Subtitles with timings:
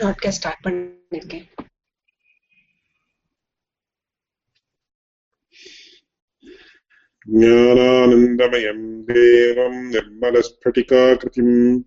[0.00, 1.38] Broadcast start आधारम करके
[7.28, 11.82] ज्ञानानन्दमयम् देवम् निर्मलस्फटिकाकृतिम्।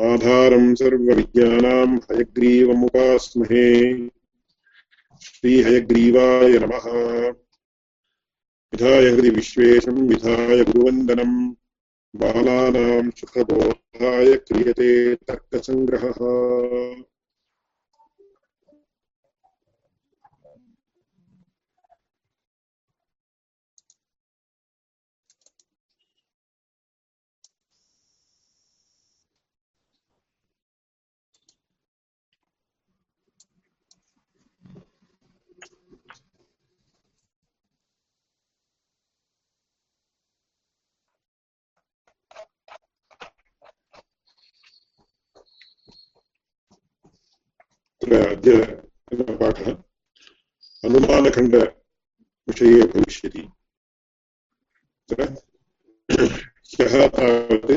[0.00, 3.98] आधारम् सर्वविज्ञानाम् हयग्रीवमुपास्महे।
[5.22, 6.90] श्रीहयग्रीवाय नमः।
[8.72, 11.54] विधाय हृदि विश्वेशम् विधाय गुरुवन्दनम्
[12.16, 17.11] बालानाम् सुखबोधाय क्रियते तर्कसङ्ग्रहः।
[48.02, 48.52] अद्य
[49.40, 49.70] पाठः
[50.84, 53.42] अनुमानखण्डविषये भविष्यति
[55.08, 57.72] ह्यः तावत्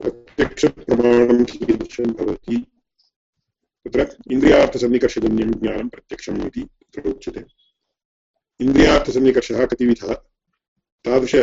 [0.00, 2.56] प्रत्यक्षप्रमाणं कीदृशं भवति
[3.86, 7.44] तत्र इन्द्रियार्थसन्निकर्षजन्यं ज्ञानं प्रत्यक्षम् इति तत्र उच्यते
[8.60, 10.14] इन्द्रियार्थसन्निकर्षः कतिविधः
[11.04, 11.34] तादृश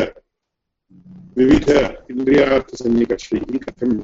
[1.38, 1.70] विविध
[2.12, 3.98] इन्द्रियार्थसन्निकर्षैः कथं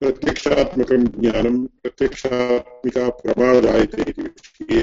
[0.00, 4.82] प्रत्यक्षात्मकं ज्ञानं प्रत्यक्षात्मिका प्रमा जायते इति विषये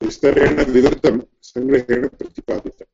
[0.00, 2.92] विस्तरेण विवृतं, सङ्ग्रहेण प्रतिपादितम्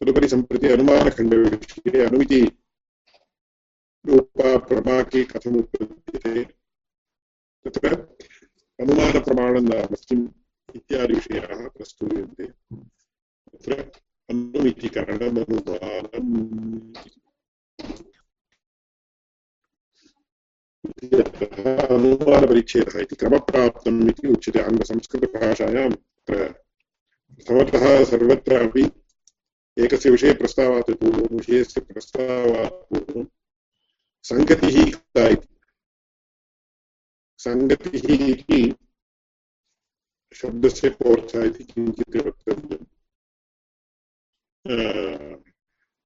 [0.00, 2.40] तदुपरि सम्प्रति अनुमानखण्डविषये अनुमिति
[4.04, 6.44] रूपा प्रमा के कथम् उत्पद्यते
[7.64, 7.94] तत्र
[8.80, 10.26] अनुमानप्रमाणं नाम किम्
[10.74, 13.72] इत्यादिविषयाः प्रस्तूयन्ते। तत्र
[14.30, 16.32] अनुमितिकरणमनुमानम्
[21.94, 25.90] अनुमानपरिच्छेदः इति क्रमप्राप्तम् इति उच्यते आङ्ग्लसंस्कृतभाषायां
[26.30, 28.84] प्रथमतः सर्वत्रापि
[29.84, 33.26] एकस्य विषये प्रस्तावात् पूर्वं विषयस्य प्रस्तावात् पूर्वं
[34.30, 35.46] सङ्गतिः इति
[37.46, 38.62] सङ्गतिः इति
[40.40, 40.90] शब्दस्य
[41.46, 42.86] इति किञ्चित् वक्तव्यम्।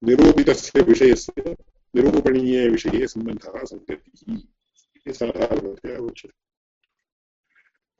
[0.04, 1.56] निरूपितस्य विषयस्य
[1.96, 4.34] निरूपणीयविषये सम्बन्धः सङ्गतिः
[4.96, 6.50] इति साधारणतया उच्यते।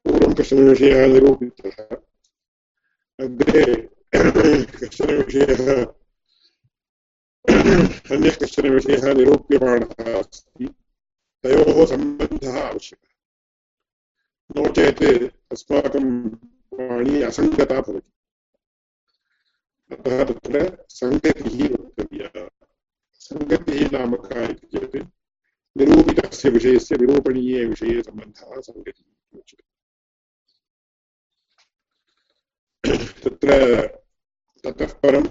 [0.05, 1.97] पूर्वं कश्चन विषयः निरूपितः,
[3.21, 5.85] अग्रे कश्चन विषयः,
[8.11, 10.75] अन्यः कश्चन विषयः निरूप्यमाणः अस्ति,
[11.43, 13.07] तयोः सम्बन्धः आवश्यकः।
[14.57, 16.29] नो चेत् अस्माकं
[16.73, 18.20] वाणी असङ्गता भवति।
[19.91, 20.59] अतः तत्र
[20.91, 22.49] सङ्गतिः वक्तव्या
[23.21, 24.97] सङ्गतिः नाम का इति चेत्
[25.77, 29.69] निरूपितस्य विषयस्य निरूपणीयविषये सम्बन्धः सङ्गतिः उच्यते
[33.23, 33.51] तत्र
[34.65, 35.25] ततः परं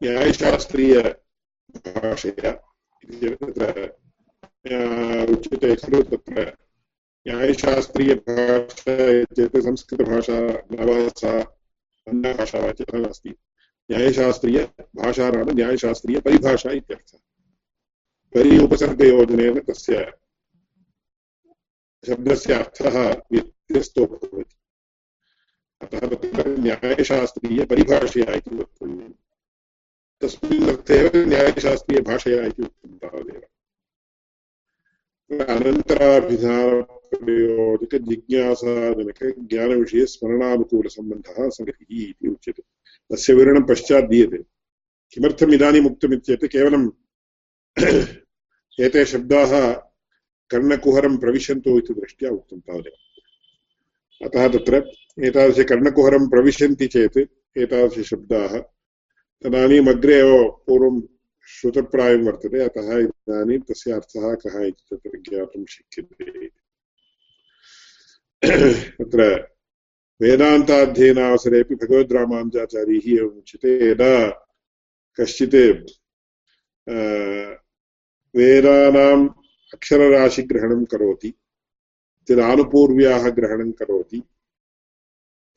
[0.00, 2.50] न्यायशास्त्रीयभाषया
[3.34, 3.64] तत्र
[5.34, 6.36] उच्यते खलु तत्र
[7.26, 8.96] न्यायशास्त्रीयभाषा
[9.36, 10.38] चेत् संस्कृतभाषा
[10.72, 10.74] न
[12.54, 13.30] वा नास्ति।
[13.90, 17.18] न्यायशास्त्रीयभाषा नाम न्यायशास्त्रीयपरिभाषा इत्यर्थः।
[18.34, 20.12] परि उपसर्गयोजनेन तस्य
[22.06, 24.56] शब्दस्य अर्थः व्यत्यस्तो भवति
[25.80, 29.12] अतः तत्र न्यायशास्त्रीयपरिभाषया इति वक्तव्यम्।
[30.20, 33.46] तस्मिन् अर्थे एव न्यायशास्त्रीयभाषया इति उक्तं तावदेव।
[37.06, 42.62] अनन्तराभिधानप्रयोजकजिज्ञासाजनकज्ञानविषये स्मरणानुकूलसम्बन्धः सङ्गतिः इति उच्यते।
[43.12, 44.44] तस्य विवरणं पश्चात् दीयते।
[45.12, 46.44] किमर्थम् इदानीम् उक्तमित्येत्?
[46.44, 46.90] केवलं
[48.80, 49.74] एते शब्दाः
[50.50, 54.92] कर्णकुहरं प्रविशन्तु इति दृष्ट्या उक्तं तावदेव। अतः तत्र
[55.24, 58.62] एतादृशकर्णकुहरं प्रविशन्ति चेत् एतादृशशब्दाः
[59.44, 61.02] तदानीम् अग्रे एव पूर्वं
[61.48, 66.65] श्रुतप्रायं वर्तते। अतः इदानीं तस्य अर्थः कः इति तत्र ज्ञातुं शक्यते।
[68.44, 69.22] तत्र
[70.20, 74.12] वेदान्ताध्ययनावसरेपि भगवद्रामानुजाचार्यैः एवम् उच्यते यदा
[75.16, 75.56] कश्चित्
[78.34, 79.24] वेदानाम्
[79.74, 81.30] अक्षरराशिग्रहणं करोति
[82.28, 84.20] तदानुपूर्व्याः ग्रहणं करोति,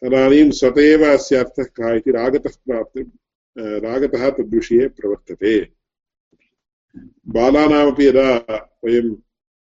[0.01, 3.05] तदानीं स्वत एव अस्य अर्थः कः इति रागतः प्राप्तिं
[3.85, 5.53] रागतः तद्विषये प्रवर्तते।
[7.35, 8.29] बालानामपि यदा
[8.83, 9.13] वयं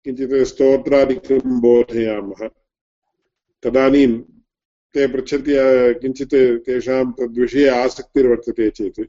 [0.05, 2.47] किञ्चित् स्तोत्रादिकं बोधयामः
[3.63, 4.21] तदानीं
[4.93, 5.53] ते पृच्छन्ति
[6.01, 8.99] किञ्चित् तेषां तद्विषये आसक्तिर्वर्तते चेत्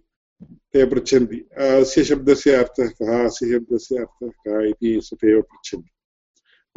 [0.72, 5.90] ते पृच्छन्ति, अस्य शब्दस्य अर्थः कः, अस्य शब्दस्य अर्थः कः इति स्वयमेव पृच्छन्ति।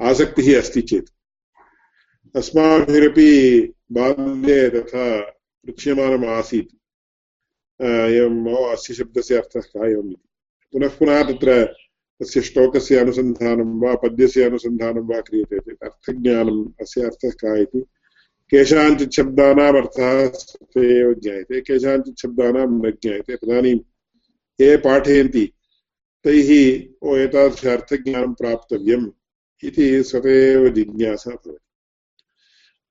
[0.02, 1.10] आसक्तिः अस्ति चेत्।
[2.36, 3.32] अस्माभिरपि
[3.92, 5.20] बाल्ये तथा
[5.66, 6.76] पृच्छ्यमानम् आसीत्।
[7.82, 10.28] एवम् अस्य शब्दस्य अर्थः कः एवम् इति।
[10.74, 11.76] पुनः पुनः तत्र
[12.22, 17.80] तस्य श्लोकस्य अनुसन्धानं वा पद्यस्य अनुसन्धानं वा क्रियते चेत् अर्थज्ञानम् अस्य अर्थः कः इति?
[18.50, 20.22] केषाञ्चित् शब्दानाम् अर्थः
[20.82, 23.80] एव ज्ञायते, केषाञ्चित् शब्दानां न ज्ञायते। तदानीं
[24.62, 25.54] ये पाठयन्ति,
[26.24, 29.12] तैः ओ एतादृश अर्थज्ञानं प्राप्तव्यम्
[29.64, 31.58] इति स्वतः जिज्ञासा भवति।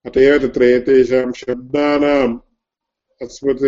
[0.07, 2.39] अत एव तत्र एतेषां शब्दानाम्
[3.23, 3.63] अस्मत्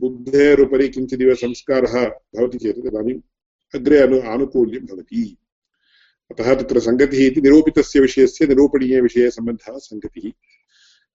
[0.00, 3.20] बुद्धेरुपरि किञ्चिदिव संस्कारः भवति चेत् तदानीम्
[3.74, 5.36] अग्रे अनु आनुकूल्यं भवति।
[6.30, 10.30] अतः तत्र सङ्गतिः इति निरूपितस्य विषयस्य निरूपणीयविषये सम्बन्धः सङ्गतिः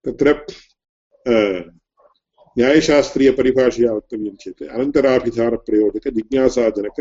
[0.06, 0.27] तत्र
[2.57, 6.98] न्यायशास्त्रीयपरिभाषया वक्तव्यं चेत् अनन्तराभिधानप्रयोजकजिज्ञासाजनक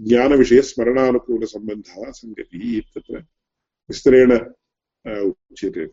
[0.00, 2.64] ज्ञानविषयस्मरणानुकूलसम्बन्धः सङ्गतिः
[2.94, 3.14] तत्र
[3.88, 4.30] विस्तरेण
[5.28, 5.84] उच्यते।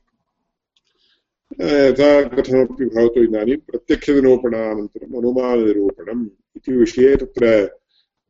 [1.90, 6.24] यथा कथमपि भवतु इदानीं प्रत्यक्षनिरूपणानन्तरम्, अनुमाननिरूपणम्
[6.58, 7.44] इति विषये तत्र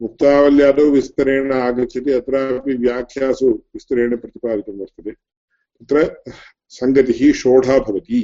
[0.01, 6.05] मुक्तावल्यादौ विस्तरेण आगच्छति अत्रापि व्याख्यासु विस्तरेण प्रतिपादितं वर्तते तत्र
[6.73, 8.21] सङ्गतिः षोढा भवति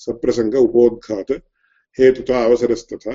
[0.00, 1.30] सप्रसङ्ग उपोद्घात
[1.98, 3.14] हेतुता अवसरस्तथा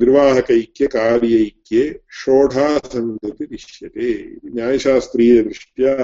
[0.00, 1.82] निर्वाहकैक्यकार्यैक्ये
[2.20, 4.08] षोढा सङ्गतिरिष्यते
[4.54, 5.94] न्यायशास्त्रीयदृष्ट्या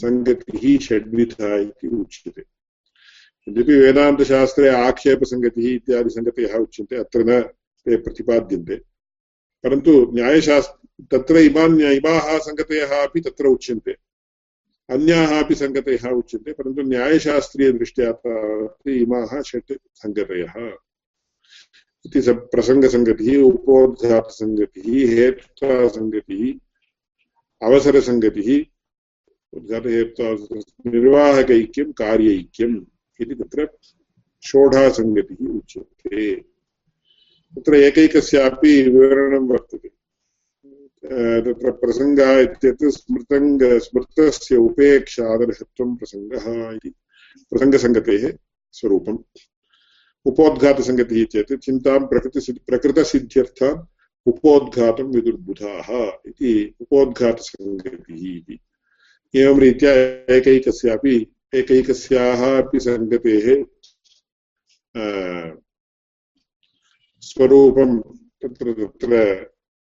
[0.00, 2.42] सङ्गतिः षड्विधा इति उच्यते
[3.46, 7.40] यद्यपि वेदान्तशास्त्रे आक्षेपसङ्गतिः इत्यादि सङ्गतयः उच्यन्ते अत्र न
[7.86, 8.76] ते प्रतिपाद्यन्ते
[9.64, 10.74] परन्तु न्यायशास्त्र,
[11.12, 13.92] तत्र इमान् इमाः सङ्गतयः अपि तत्र उच्यन्ते।
[14.90, 18.10] अन्याः अपि सङ्गतयः उच्यन्ते, परन्तु न्यायशास्त्रीयदृष्ट्या
[18.88, 20.54] इमाः षट् सङ्गतयः।
[22.06, 26.42] इति प्रसङ्गसङ्गतिः उपोद्घातसङ्गतिः हेत्वासङ्गतिः,
[27.66, 28.50] अवसरसङ्गतिः
[30.92, 32.84] निर्वाहकैक्यं, कार्यैक्यम्
[33.20, 33.68] इति तत्र
[34.46, 36.44] षोढासङ्गतिः उच्यते।
[37.56, 39.88] तत्र एकैकस्यापि विवरणं वर्तते।
[41.44, 46.46] तत्र प्रसङ्गः इत्यत्र स्मृतङ्ग स्मृतस्य उपेक्षादर्हत्वं प्रसङ्गः
[46.76, 46.90] इति।
[47.50, 48.24] प्रसङ्गसङ्गतेः
[48.72, 49.18] स्वरूपम्।
[50.26, 53.86] उपोद्घातसङ्गतिः चेत् चिन्तां प्रकृतिसिद्ध प्रकृतसिद्ध्यर्थान्
[54.26, 55.88] उपोद्घातं विदुर्बुधाः
[56.28, 58.58] इति उपोद्घातसङ्गतिः इति।
[59.34, 59.92] एवं रीत्या
[60.36, 61.16] एकैकस्यापि
[61.54, 63.46] एकैकस्याः अपि सङ्गतेः
[67.28, 67.90] स्वरूपं
[68.42, 69.22] तत्र तत्र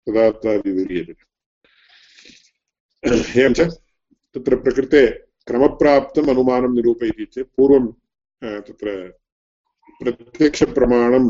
[0.06, 1.14] तदा विव्रियते
[3.40, 3.68] एवं च
[4.34, 5.02] तत्र प्रकृते
[5.48, 7.86] क्रमप्राप्तम् अनुमानं निरूपयति चेत् पूर्वं
[8.66, 8.94] तत्र
[10.00, 11.26] प्रत्यक्षप्रमाणं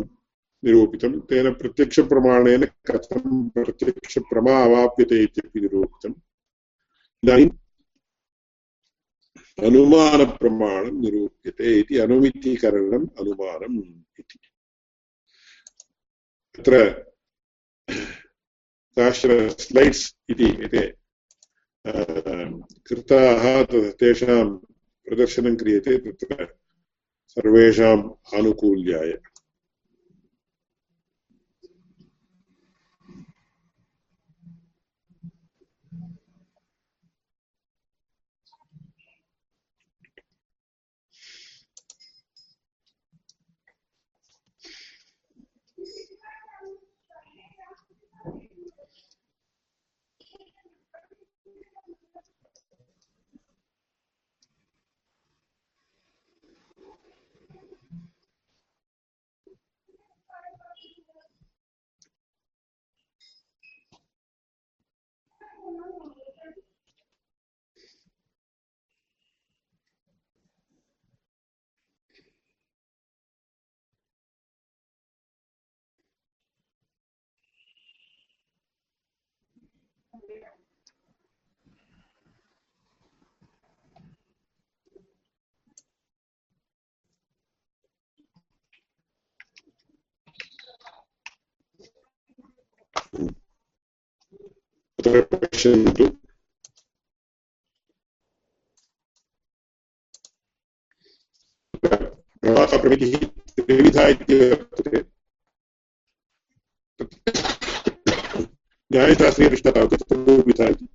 [0.62, 3.26] निरूपितं तेन प्रत्यक्षप्रमाणेन कथं
[3.56, 6.14] प्रत्यक्षप्रमा अवाप्यते इत्यपि निरूपितम्
[7.22, 7.48] इदानीं
[9.58, 13.78] अनुमानप्रमाणं निरूप्यते इति अनुमितीकरणम् अनुमानम्
[14.20, 14.38] इति
[16.56, 16.76] तत्र
[18.96, 20.84] सहस्र स्लैड्स् इति एते
[22.88, 23.42] कृताः
[24.00, 24.44] तेषां
[25.06, 26.46] प्रदर्शनं क्रियते तत्र
[27.28, 28.02] सर्वेषाम्
[28.36, 29.12] आनुकूल्याय।
[95.56, 96.06] तत्र पश्यन्तु
[102.42, 103.14] प्रवाहप्रमितिः
[103.58, 105.00] त्रिविधा इति वर्तते
[108.90, 110.86] न्यायशास्त्रीयदृष्टा चतुर्विधा इति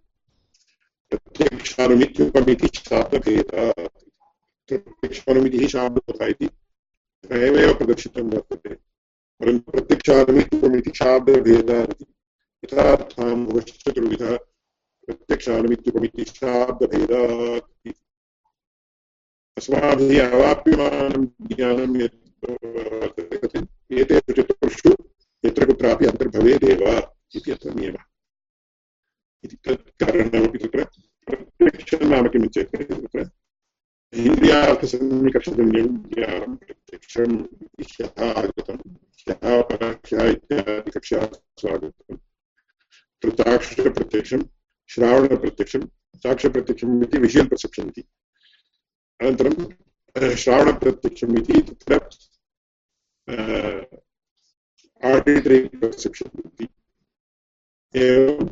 [1.11, 3.71] प्रत्यक्षानुमित्युपमितिः शाब्दभेदः
[4.69, 6.47] प्रत्यक्षानुमितिः शाब्दभेदः इति
[7.23, 8.73] त्रयमेव प्रदर्शितं वर्तते
[9.41, 12.01] परन्तु प्रत्यक्षानिमित्तमिति शाब्दभेदात्
[12.63, 14.37] यथार्थानुभश्चतुर्विधः
[15.07, 17.89] प्रत्यक्षानिमित्तमिति शाब्दभेदात्
[19.57, 22.19] अस्माभिः अवाप्यमानं ज्ञानं यत्
[24.01, 24.91] एतेषु चतुर्षु
[25.43, 26.83] यत्र कुत्रापि अन्तर्भवेदेव
[27.37, 28.05] इति अत्र नियमः
[29.43, 30.85] इति तत् कारणमपि तत्र
[31.27, 33.29] प्रत्यक्षं नाम किम् तत्र
[34.13, 37.35] इन्द्रियार्थसन्निकर्षजन्यं ज्ञानं प्रत्यक्षं
[37.81, 38.77] ह्यः आगतं
[39.19, 39.43] ह्यः
[43.39, 44.41] चाक्षुषप्रत्यक्षं
[44.91, 45.85] श्रावणप्रत्यक्षं
[46.23, 48.03] साक्ष्यप्रत्यक्षम् इति विषुवल् पर्सेप्शन् इति।
[49.21, 51.99] अनन्तरं श्रावणप्रत्यक्षम् इति तत्र
[55.03, 56.67] आडिटरि पर्सेप्शन् इति।
[57.95, 58.47] एवं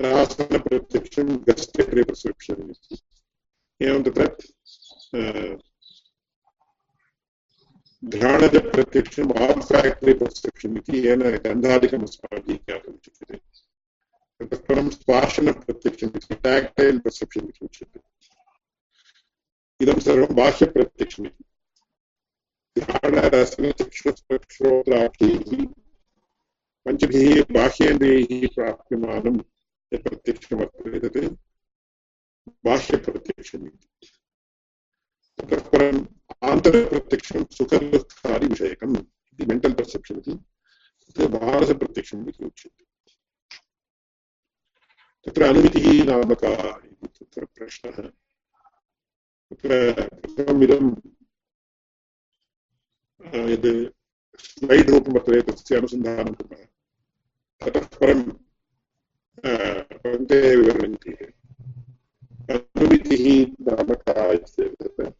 [0.00, 2.98] रासनप्रत्यक्षं गस्टेटरि पर्सेप्शन् इति।
[3.86, 5.58] एवं तत्र
[8.04, 13.47] घ्राणजप्रत्यक्षम् आल्फाक्टरि पर्सेप्शन् इति येन गन्धादिकम् अस्माभिः ज्ञातुं शक्यते।
[14.40, 18.00] ततः परं स्पाशनप्रत्यक्षम् इति टाक्टैल् पर्सेप्शन् इति उच्यते
[19.80, 25.66] इदं सर्वं बाह्यप्रत्यक्षम् इति घ्राणरसनचक्षुस्पर्शोत्राख्यैः
[26.86, 29.36] पञ्चभिः बाह्येन्द्रियैः प्राप्यमानं
[29.92, 31.36] यत् प्रत्यक्षं वर्तते तत्
[32.64, 34.08] बाह्यप्रत्यक्षम् इति
[35.38, 36.06] ततः परम्
[36.44, 40.34] आन्तरप्रत्यक्षं सुखदुःखादिविषयकम् इति मेण्टल् पर्सेप्शन् इति
[41.06, 42.44] तत्र मानसप्रत्यक्षम् इति
[45.26, 47.96] तत्र अनुमितिः नाम का इति तत्र प्रश्नः।
[49.50, 50.90] तत्र प्रथममिदं
[53.50, 53.92] यद्
[54.38, 56.64] स्लैड् रूपं वर्तते तस्य अनुसन्धानं कुर्मः
[57.60, 58.22] ततः परं
[60.04, 61.12] पङ्क्ते विवरन्ति।
[62.50, 63.24] अनुमितिः
[63.60, 65.12] नाम का इत्येतत्।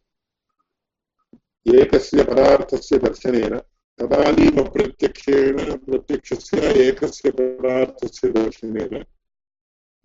[1.75, 3.57] एकस्य पदार्थस्य दर्शनेन,
[3.99, 9.05] तदानीमप्रत्यक्षेण प्रत्यक्षस्य एकस्य पदार्थस्य दर्शनेन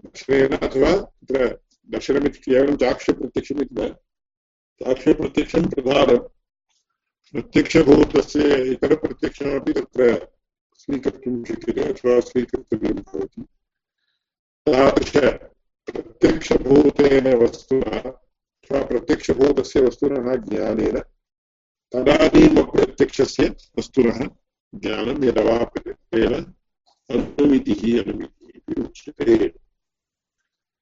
[0.04, 1.46] दर्शनेन अथवा तत्र
[1.88, 3.88] दर्शनमिति केवलं चाक्षप्रत्यक्षमिति न
[4.80, 6.18] चाक्षप्रत्यक्षं प्रधानं
[7.34, 10.08] प्रत्यक्षभूतस्य इतरप्रत्यक्षमपि तत्र
[10.78, 13.42] स्वीकर्तुं शक्यते अथवा स्वीकर्तव्यं भवति
[14.66, 15.12] तादृश
[15.88, 20.98] प्रत्यक्षभूतेन वस्तुना अथवा प्रत्यक्षभूतस्य वस्तुनः ज्ञानेन
[21.92, 23.48] तदानीमप्रत्यक्षस्य
[23.78, 24.20] वस्तुनः
[24.72, 26.34] ज्ञानं यदवाप्यते तेन
[27.10, 29.36] अनुमितिः अनुमितिः इति उच्यते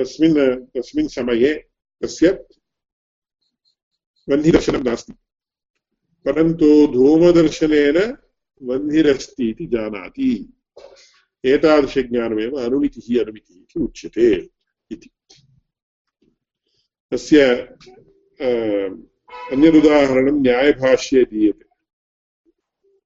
[0.00, 1.54] तस्मिन् तस्मिन् समये
[2.02, 2.44] तस्य
[4.28, 5.12] वह्निदर्शनं नास्ति।
[6.24, 8.16] परन्तु धूमदर्शनेन
[8.62, 10.52] वह्निरस्ति इति जानाति।
[11.44, 14.50] एतादृशज्ञानमेव अनुमितिः अनुमितिः इति उच्यते
[14.90, 15.10] इति।
[17.10, 17.54] तस्य
[19.52, 21.64] अन्यदुदाहरणं न्यायभाष्ये दीयते।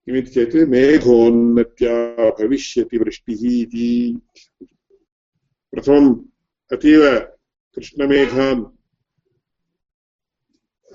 [0.07, 4.21] किमिति चेत् मेघोन्नत्या भविष्यति वृष्टिः इति।
[5.73, 6.17] प्रथमम्
[6.73, 7.19] अतीव
[7.75, 8.65] कृष्णमेघान्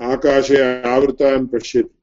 [0.01, 1.96] आकाशे आवृतान् पश्यति।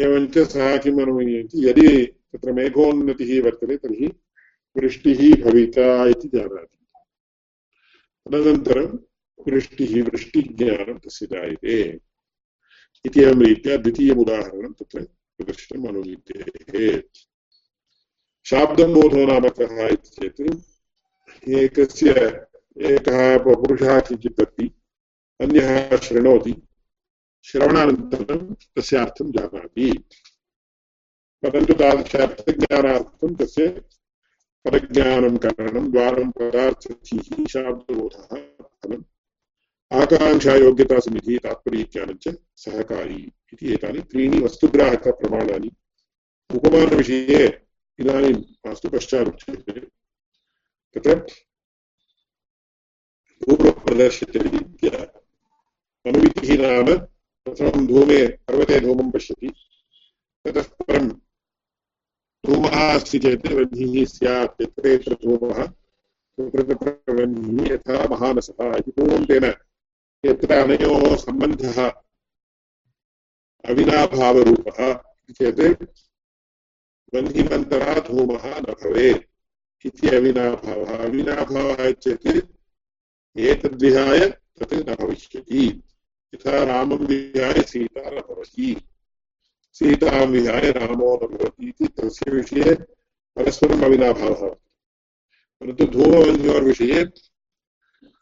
[0.00, 4.06] एवञ्च सः किम् अनुमन्यते यदि तत्र मेघोन्नतिः वर्तते, तर्हि
[4.76, 6.78] वृष्टिः भविता इति जानाति।
[8.26, 8.98] तदनन्तरं
[9.48, 12.00] वृष्टिः, वृष्टिज्ञानं तस्य जायते
[13.04, 15.02] इति एवं रीत्या द्वितीयम् उदाहरणं तत्र
[15.38, 17.02] प्रदर्शितम् अनुमीतेः
[18.44, 20.75] शाब्दं बोधो नाम कः इति चेत्
[21.48, 22.10] एकस्य
[22.78, 24.70] एकः पुरुषः किञ्चित् वदति
[25.40, 26.68] अन्यः शृणोति।
[27.44, 30.04] श्रवणानन्तरं तस्य अर्थं जानाति।
[31.42, 33.68] परन्तु तादृशार्थज्ञानार्थं तस्य
[34.64, 38.36] पदज्ञानं करणं, द्वारं पदार्थैः शाब्दबोधः
[38.84, 39.02] फलम्
[39.92, 45.70] आकाङ्क्षायोग्यतासमितिः तात्पर्यज्ञानं च सहकारी इति एतानि त्रीणि वस्तुग्राहकप्रमाणानि।
[46.54, 47.62] उपमानविषये
[47.98, 49.95] इदानीं मास्तु पश्चादुच्यते।
[50.96, 51.14] तत्र
[53.42, 55.00] पूर्वप्रदर्शितरीत्या
[56.04, 56.86] अनुमितिः नाम
[57.46, 59.48] प्रथमं धूमे पर्वते धूमं पश्यति
[60.44, 61.08] ततः परं
[62.44, 65.62] धूमः अस्ति चेत् वह्निः स्यात् यत्र यत्र धूमः
[66.38, 69.52] वह्निः यथा महानसः इति पूर्वं तेन
[70.24, 71.84] यत्र अनयोः सम्बन्धः
[73.64, 74.92] अविनाभावरूपः
[75.32, 75.62] चेत्
[77.12, 79.35] वह्निमन्तरा धूमः न भवेत्
[79.86, 84.20] इति अविनाभावः अविनाभावः चेत् एतद्विहाय
[84.58, 85.82] तत् न भविष्यति
[86.34, 88.76] यथा रामं विहाय सीता न भवति
[89.72, 92.74] सीतां विहाय रामो न भवति इति तस्य विषये
[93.36, 94.54] परस्परम् अविनाभावः
[95.60, 97.00] परन्तु धूमवन्योर्विषये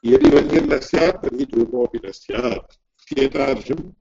[0.06, 3.92] यदि वन्यं स्यात्, तर्हि धूमोऽपि न स्यात्। एतादृशम्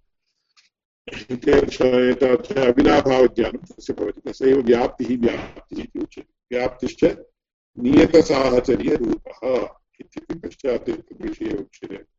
[1.11, 7.03] एतादृश अविनाभावज्ञानं तस्य भवति। तस्यैव व्याप्तिः व्याप्तिः इति उच्यते। व्याप्तिश्च
[7.79, 9.67] नियतसाहचर्यरूपः
[9.99, 10.89] इत्यपि पश्चात्
[11.21, 12.13] विषये उच्यते।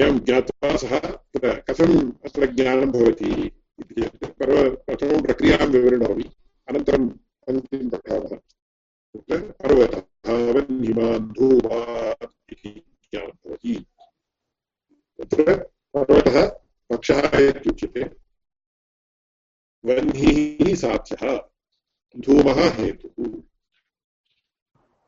[0.00, 6.30] एवं ज्ञात्वा सः तत्र कथम् अत्र ज्ञानं भवति इति चेत् पर्व प्रथमं प्रक्रियाँ विवृणोमि,
[6.68, 8.36] अनन्तरं पङ्क्तिं पठामः
[9.16, 13.86] तत्र पर्वतः वह्निमान् धूमात् इति ज्ञानं भवति।
[15.18, 15.56] तत्र
[15.96, 16.48] पर्वतः
[16.90, 18.02] पक्षः इत्युच्यते।
[19.84, 21.49] वह्निः साध्यः
[22.18, 23.26] धूमः हेतुः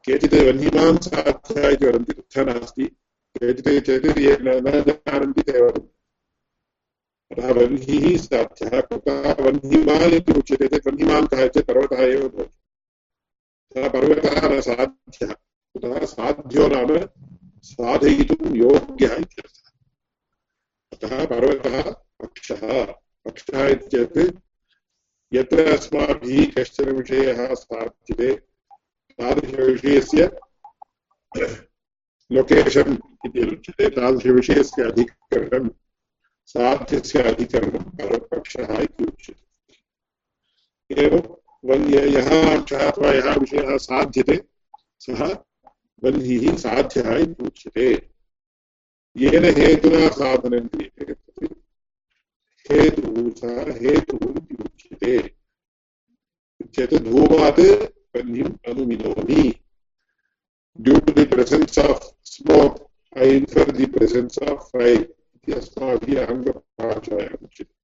[0.04, 2.84] केचित् वह्निमान् साध्यः इति वदन्ति तथा नास्ति।
[3.36, 5.90] केचित् चेत् ये न जानन्ति ते वदन्ति
[7.30, 12.58] अतः वह्निः साध्यः कुतः वह्निमान् इति उच्यते चेत् वह्निमान् कः चेत् पर्वतः एव भवति।
[13.74, 16.96] सः पर्वतः न साध्यः कुतः साध्यो नाम
[17.62, 19.70] साधयितुं योग्यः इत्यर्थः।
[20.92, 21.90] अतः पर्वतः
[22.22, 22.84] पक्षः
[23.24, 24.38] पक्षः इत्येतत्
[25.34, 28.32] यत्र अस्माभिः कश्चन विषयः साध्यते
[29.18, 30.24] तादृशविषयस्य
[32.30, 32.96] लोकेशन्
[33.26, 35.68] इति उच्यते, तादृशविषयस्य अधिकरणं
[36.46, 39.46] साध्यस्य अधिकरणं परपक्षः इति उच्यते।
[41.04, 44.36] एवं यः अंशः अथवा यः विषयः साध्यते,
[45.00, 45.22] सः
[46.04, 47.88] वह्निः साध्यः इति उच्यते।
[49.16, 51.21] येन हेतुना साधनं क्रियते
[52.70, 54.34] हेतुः हेतुः
[56.98, 57.88] धूमात्
[58.68, 59.54] अनुमिनोमि।
[60.80, 62.04] Due to the presence of
[64.84, 66.26] इति अस्माभिः
[67.42, 67.74] उच्यते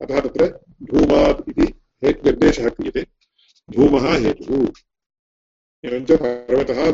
[0.00, 1.74] अतः तत्र धूमात् इति
[2.04, 3.06] हेतुनिर्देशः क्रियते।
[3.70, 4.68] धूमः हेतुः।
[5.84, 6.90] एवञ्च पर्वतः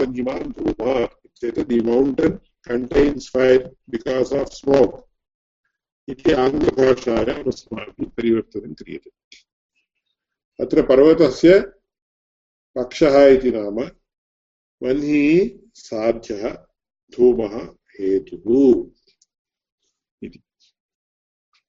[0.53, 5.07] धूमात्। चेत् the mountain fire because of smoke
[6.09, 9.11] इति आङ्ग्लभाषायाम् अस्माभिः परिवर्तनं क्रियते
[10.65, 11.59] अत्र पर्वतस्य
[12.77, 13.79] पक्षः इति नाम
[14.83, 15.49] वह्निः
[15.87, 16.45] साध्यः
[17.15, 17.55] धूमः
[17.95, 18.49] हेतुः
[20.27, 20.41] इति।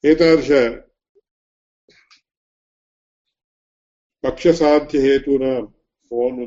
[0.03, 0.51] एतादृश
[4.23, 5.61] पक्षसाध्यहेतूनां
[6.09, 6.39] फोन्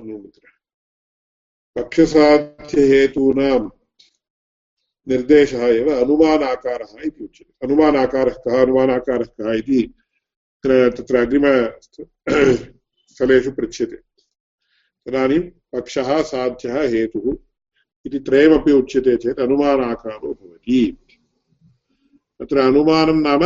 [1.77, 3.59] पक्षसाध्यहेतूनां
[5.11, 9.81] निर्देशः एव अनुमानाकारः इति उच्यते। अनुमानाकारः कः अनुमानाकारः कः इति
[10.65, 12.61] तत्र अग्रिमस्थलेषु
[13.59, 13.99] पृच्छ्यते।
[15.07, 15.43] तदानीं
[15.73, 17.27] पक्षः साध्यः हेतुः
[18.07, 20.81] इति त्रयमपि उच्यते चेत् अनुमानाकारो भवति।
[22.41, 23.43] तत्र अनुमानं नाम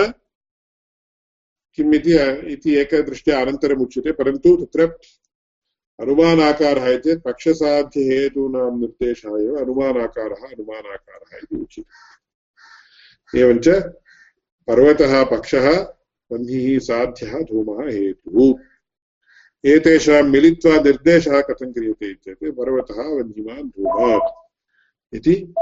[1.79, 4.81] किम् इति एकदृष्ट्या अनन्तरम् उच्यते, परन्तु तत्र
[6.01, 13.69] अनुमानाकारः इति पक्षसाध्यहेतूनां निर्देशः एव अनुमानाकारः अनुमानाकारः इति उच्यते। एवञ्च
[14.67, 15.71] पर्वतः, पक्षः
[16.33, 18.59] वह्निः साध्यः, धूमः, हेतुः।
[19.65, 24.35] एतेषां मिलित्वा निर्देशः कथं क्रियते चेत् पर्वतः वह्निमान् धूमात्
[25.17, 25.55] इति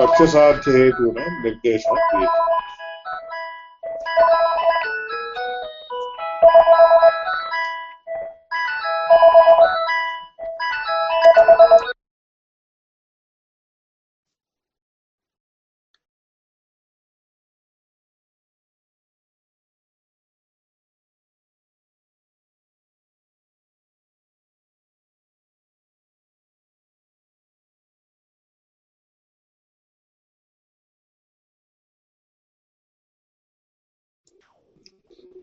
[0.00, 2.57] पक्षसाध्यहेतूनां निर्देशः क्रियते।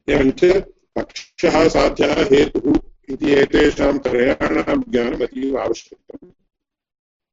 [0.09, 0.41] एवञ्च
[0.95, 6.29] पक्षः साध्यः हेतुः इति एतेषां त्रयाणां ज्ञानम् अतीव आवश्यकम्।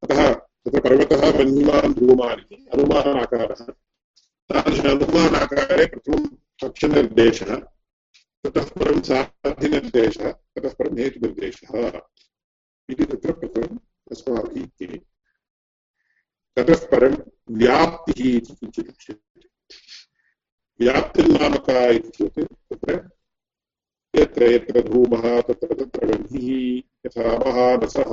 [0.02, 3.64] अतः तत्र पर्वतः वह्निमान् धूमान् इति अनुमानाकारः।
[4.48, 6.26] तादृश अनुमानाकारे प्रथमं
[6.62, 7.56] पक्षनिर्देशः,
[8.44, 12.00] ततः परं साध्यनिर्देशः ततः परं हेतुनिर्देशः
[12.90, 13.78] इति तत्र प्रथमम्
[14.10, 14.98] अस्माभिः
[16.56, 17.16] ततः परं
[17.50, 19.51] व्याप्तिः इति किञ्चित् उच्यते
[20.82, 23.10] व्याप्तिर्नाम का इति चेत् तत्र
[24.14, 26.48] यत्र यत्र धूमः, तत्र तत्र वह्निः
[27.06, 28.12] यथा महानसः।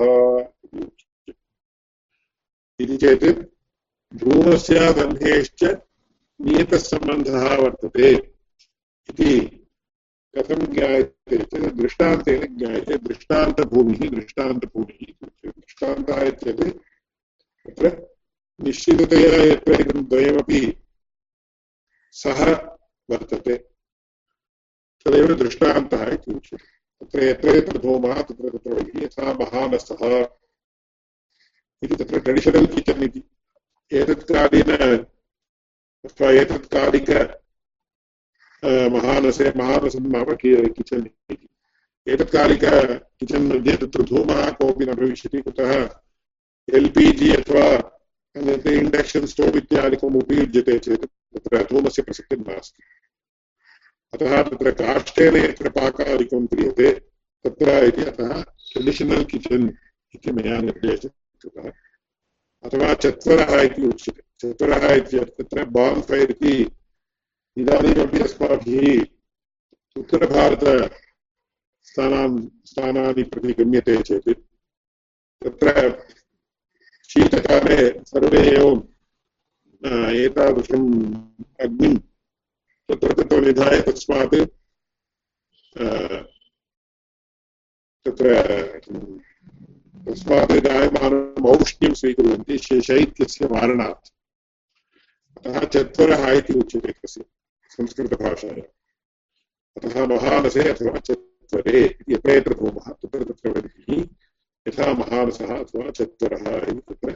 [2.79, 3.25] इति चेत्
[4.15, 5.63] धूमस्य वह्नेश्च
[6.39, 8.11] नियतः सम्बन्धः वर्तते
[9.09, 9.39] इति
[10.33, 16.61] कथं ज्ञायते चेत् दृष्टान्तेन ज्ञायते, दृष्टान्तभूमिः दृष्टान्तभूमिः दृष्टान्तः चेत्
[17.65, 17.91] तत्र
[18.59, 20.61] निश्चिततया यत्र इदं द्वयमपि
[22.11, 22.53] सः
[23.09, 23.57] वर्तते।
[25.05, 30.01] तदेव दृष्टान्तः इति उच्यते। तत्र यत्र यत्र धूमः, तत्र तत्र यथा महानसः
[31.83, 33.23] इति तत्र ट्रेडिशनल् किचन् इति।
[33.91, 34.71] एतत्कालीन,
[36.05, 37.09] अथवा एतत्कालिक
[38.93, 41.47] महानसे, महानसं नाम किचन् इति।
[42.07, 42.61] एतत्कालिक
[43.19, 45.71] किचन् मध्ये तत्र धूमः कोऽपि न भविष्यति, कुतः
[46.75, 47.65] एल् पि जि अथवा
[48.35, 52.83] इण्डक्षन् स्टोव् इत्यादिकम् उपयुज्यते चेत् तत्र धूमस्य प्रसक्तिः नास्ति
[54.13, 56.89] अतः तत्र काष्ठेन यत्र पाकादिकं क्रियते
[57.45, 59.67] तत्र इति अतः ट्रेडिशनल् किचन्
[60.15, 61.09] इति मया निर्देशः
[61.41, 61.65] कृतः
[62.63, 66.53] अथवा चत्वरः इति उच्यते चत्वरः इत्यत्र तत्र बान् फैर् इति
[67.57, 68.87] इदानीमपि अस्माभिः
[69.95, 71.05] उत्तरभारतस्थानान्
[72.65, 74.29] स्थानानि प्रति गम्यते चेत्
[75.41, 75.67] तत्र
[77.09, 78.77] शीतकाले सर्वे एवं
[80.23, 80.89] एतादृशम्
[81.63, 81.95] अग्निं
[82.89, 84.35] तत्र तत्र निधाय तस्मात्
[88.05, 88.27] तत्र,
[90.05, 94.11] तस्मात् जायमानम् औष्ण्यं स्वीकुर्वन्ति शैत्यस्य वारणात्।
[95.37, 97.23] अतः चत्वरः इति उच्यते तस्य
[97.77, 98.71] संस्कृतभाषायाम्
[99.77, 104.03] अतः महानसे अथवा चत्वरे इति यत्र यत्र भूमः तत्र तत्र वदिभिः
[104.69, 107.15] यथा महानसः अथवा चत्वरः इति तत्र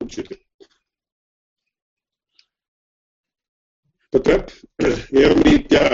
[0.00, 0.34] उच्यते
[4.12, 4.34] तत्र
[5.20, 5.86] एवं रीत्या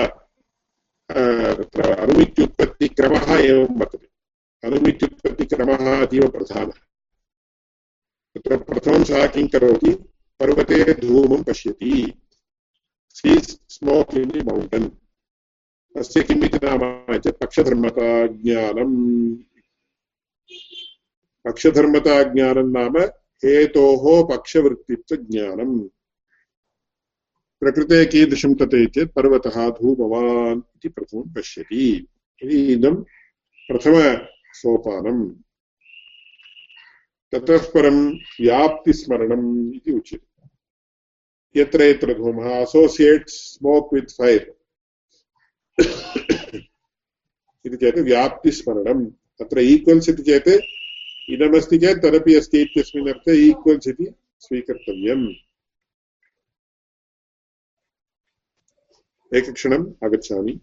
[1.11, 4.09] तत्र अनुमित्युत्पत्तिक्रमः एवं वर्तते
[4.63, 6.83] अनुमित्युत्पत्तिक्रमः अतीव प्रधानः
[8.37, 9.95] तत्र प्रथमं सः किं करोति
[10.41, 11.95] पर्वते धूमं पश्यति
[13.17, 14.89] सीस् स्मोक् इन् दि मौण्टन्
[15.95, 18.97] तस्य किम् इति नाम चेत् पक्षधर्मताज्ञानम्
[21.45, 22.97] पक्षधर्मताज्ञानं नाम
[23.45, 25.89] हेतोः पक्षवृत्तित्वज्ञानम्।
[27.61, 32.09] प्रकृते कीदृशं तत् चेत् पर्वतः धूमवान् इति प्रथमं पश्यति।
[32.43, 32.95] इति इदं
[33.69, 35.31] प्रथमसोपानम्
[37.33, 37.99] ततः परं
[38.41, 44.51] व्याप्तिस्मरणम् इति उच्यते। यत्र यत्र धूमः असोसियेट्स् स्मोक् वित् फैर्
[47.67, 49.07] इति चेत् व्याप्तिस्मरणम्।
[49.41, 50.49] अत्र ईक्वल्स् इति चेत्
[51.33, 54.07] इदमस्ति चेत् तदपि अस्ति इत्यस्मिन् अर्थे ईक्वल्स् इति
[54.41, 55.27] स्वीकर्तव्यम्।
[59.33, 60.61] एकक्षणम् आगच्छामि।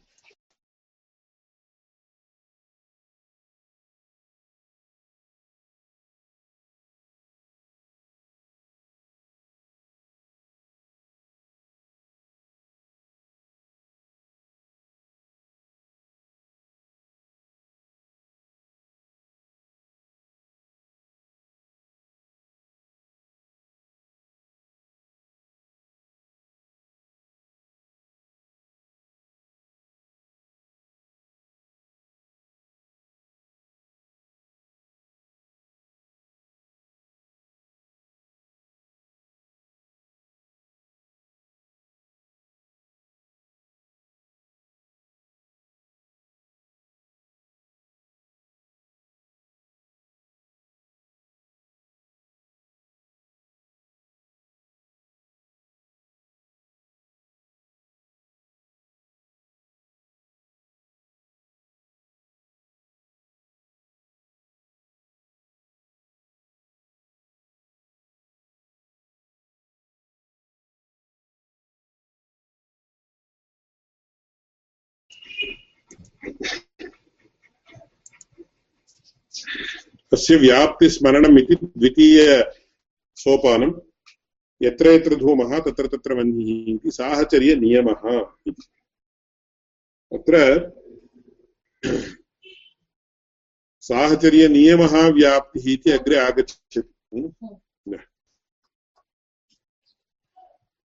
[80.13, 83.81] तस्य व्याप्तिस्मरणम् इति द्वितीयसोपानं
[84.61, 88.63] यत्र यत्र धूमः, तत्र तत्र वह्निः इति साहचर्यनियमः इति।
[90.13, 90.71] अत्र
[93.81, 97.33] साहचर्यनियमः व्याप्तिः इति अग्रे आगच्छति।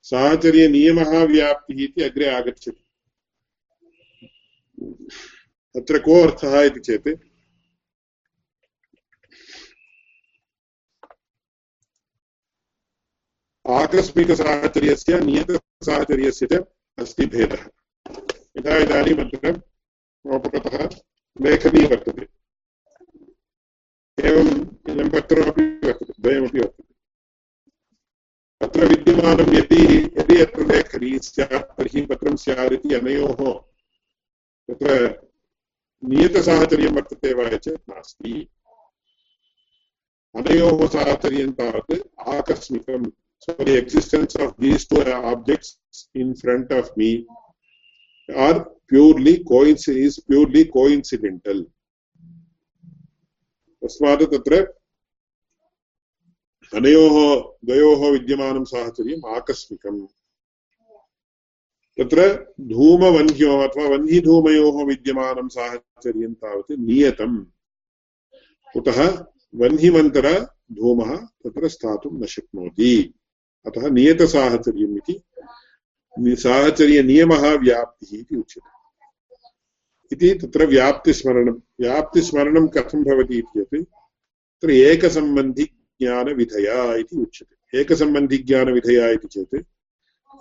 [0.02, 2.81] साहचर्यनियमः व्याप्तिः इति अग्रे आगच्छति।
[5.76, 7.08] अत्र को अर्थः इति चेत्
[13.70, 16.64] आकस्मिकसाहचर्यस्य नियतसाहचर्यस्य च
[16.98, 17.68] अस्ति भेदः।
[18.58, 19.62] यथा इदानीम् अत्र
[20.26, 20.88] मम
[21.46, 22.28] लेखनी वर्तते।
[24.28, 26.94] एवम् इदं पत्रमपि वर्तते, द्वयमपि वर्तते।
[28.66, 33.71] अत्र विद्यमानं यदि यदि अत्र लेखनी स्यात् तर्हि पत्रं स्यात् इति अनयोः
[34.68, 34.94] तत्र
[36.02, 38.32] नियतसाहचर्यं वर्तते वा चेत् नास्ति।
[40.34, 41.92] अनयोः साहचर्यं तावत्
[42.34, 43.02] आकस्मिकं
[43.44, 47.10] so the existence of these two objects in front of me
[48.28, 51.62] are purely coins is purely coincidental
[53.82, 54.62] तस्मात् तत्र
[56.72, 57.16] अनयोः,
[57.64, 60.00] द्वयोः विद्यमानं साहचर्यम् आकस्मिकम्।
[62.00, 67.44] तत्र धूमवह्न्योः अथवा वह्निधूमयोः विद्यमानं साहचर्यं तावत् नियतम्।
[68.72, 69.24] कुतः
[69.54, 73.14] वह्निमन्तर धूमः तत्र स्थातुं न शक्नोति।
[73.66, 78.70] अतः नियतसाहचर्यम् इति साहचर्यनियमः व्याप्तिः इति उच्यते।
[80.12, 89.64] इति तत्र व्याप्तिस्मरणं। व्याप्तिस्मरणं कथं भवति इत्यत् तत्र एकसम्बन्धिज्ञानविधया इति उच्यते। एकसम्बन्धिज्ञानविधया इति चेत्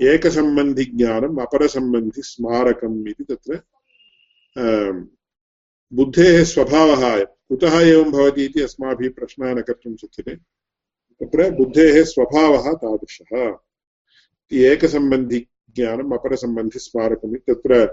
[0.04, 3.62] एकसम्बन्धिज्ञानम् अपरसम्बन्धिस्मारकम् इति तत्र
[5.93, 10.36] बुद्धेः स्वभावः कुतः एवं भवति इति अस्माभिः प्रश्नः न कर्तुं शक्यते।
[11.21, 13.58] तत्र बुद्धेः स्वभावः तादृशः।
[14.54, 17.86] एकसम्बन्धिज्ञानम् अपरसम्बन्धिस्मारकम् इति तत्र,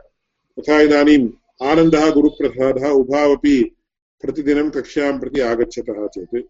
[0.59, 1.29] तथा इदानीम्
[1.63, 3.77] आनन्दः, गुरुप्रसादः, उभावपि
[4.23, 6.47] प्रतिदिनं कक्ष्यां प्रति आगच्छतः चेत्।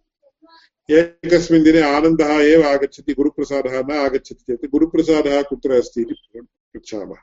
[0.90, 6.40] एकस्मिन् दिने आनन्दः एव आगच्छति, गुरुप्रसादः न आगच्छति चेत्, गुरुप्रसादः कुत्र अस्ति इति
[6.72, 7.16] पृच्छामः।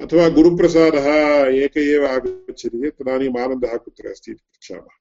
[0.00, 1.06] अथवा गुरुप्रसादः
[1.46, 4.96] एक एव आगच्छति चेत्, तदानीम् आनन्दः कुत्र अस्ति इति पृच्छामः।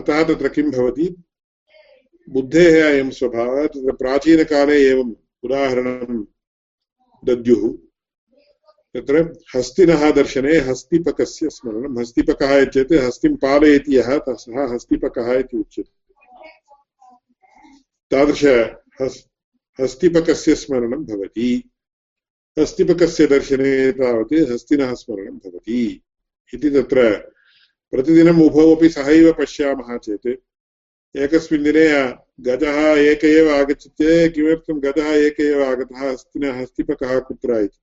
[0.00, 1.22] अतः तत्र किं भवति?
[2.28, 6.26] बुद्धेः अयं स्वभावः, तत्र प्राचीनकाले एवम् उदाहरणं
[7.24, 7.85] दद्युः।
[8.96, 16.14] तत्र हस्तिनः दर्शने हस्तिपकस्य स्मरणं। हस्तिपकः चेत् हस्तिं पालयति यः सः हस्तिपकः इति उच्यते।
[18.10, 18.44] तादृश
[19.00, 19.18] हस्
[19.78, 21.70] हस्तिपकस्य स्मरणं भवति।
[22.56, 26.02] हस्तिपकस्य दर्शने तावत् हस्तिनः स्मरणं भवति।
[26.54, 27.12] इति तत्र
[27.92, 30.26] प्रतिदिनम् उभौ अपि सहैव पश्यामः चेत्,
[31.16, 31.88] एकस्मिन् दिने
[32.40, 36.10] गजः एक एव आगच्छति किमर्थं गजः एक एव आगतः?
[36.10, 37.78] हस्तिनः हस्तिपकः कुत्र इति।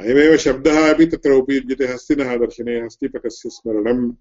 [0.00, 4.12] अयमेव शब्दः अपि तत्र उपयुज्यते हस्तिनः दर्शने, हस्तिपकस्य स्मरणम्।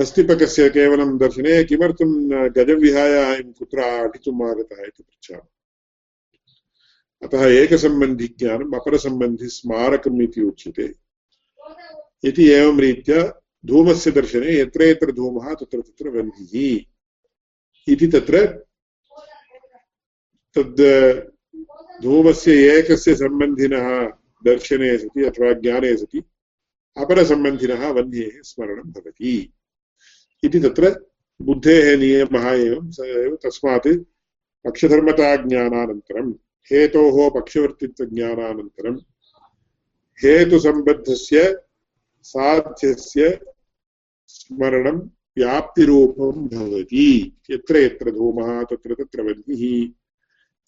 [0.00, 5.40] हस्तिपकस्य केवलं दर्शने, किमर्थं गजविहाय अयं कुत्र अटितुम् आगतः इति पृच्छामः।
[7.22, 10.94] अतः एकसम्बन्धिज्ञानम् अपरसम्बन्धिस्मारकम् इति उच्यते।
[12.24, 16.80] इति एवं रीत्या धूमस्य दर्शने, यत्र यत्र धूमः, तत्र तत्र वह्निः।
[17.88, 18.46] इति तत्र
[20.54, 21.20] तद्
[22.02, 24.12] धूमस्य एकस्य सम्बन्धिनः
[24.44, 26.22] दर्शने सति अथवा ज्ञाने सति
[26.96, 29.52] अपरसम्बन्धिनः वह्नेः स्मरणं भवति।
[30.44, 31.06] इति तत्र
[31.42, 33.88] बुद्धेः नियमः एवं स एव तस्मात्
[34.64, 36.32] पक्षधर्मताज्ञानानन्तरं
[36.72, 38.96] हेतोः पक्षवर्तित्वज्ञानानन्तरं
[40.24, 41.62] हेतुसम्बद्धस्य
[42.22, 43.40] साध्यस्य
[44.26, 44.98] स्मरणं
[45.36, 49.62] व्याप्तिरूपं भवति। यत्र यत्र धूमः, तत्र तत्र वह्निः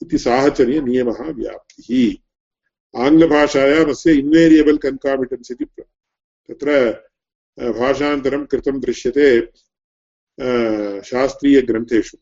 [0.02, 2.29] इति साहचर्यनियमः व्याप्तिः।
[2.96, 6.70] आङ्ग्लभाषायाम् अस्य इन्वेरियबल् कन्कामिटेन्स् इति तत्र
[7.78, 9.26] भाषान्तरं कृतं दृश्यते
[11.10, 12.16] शास्त्रीयग्रन्थेषु।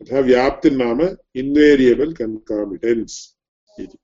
[0.00, 1.00] अतः व्याप्तिर्नाम
[1.36, 3.16] इन्वेरियबल् कन्कामिटेन्स्
[3.80, 3.98] इति।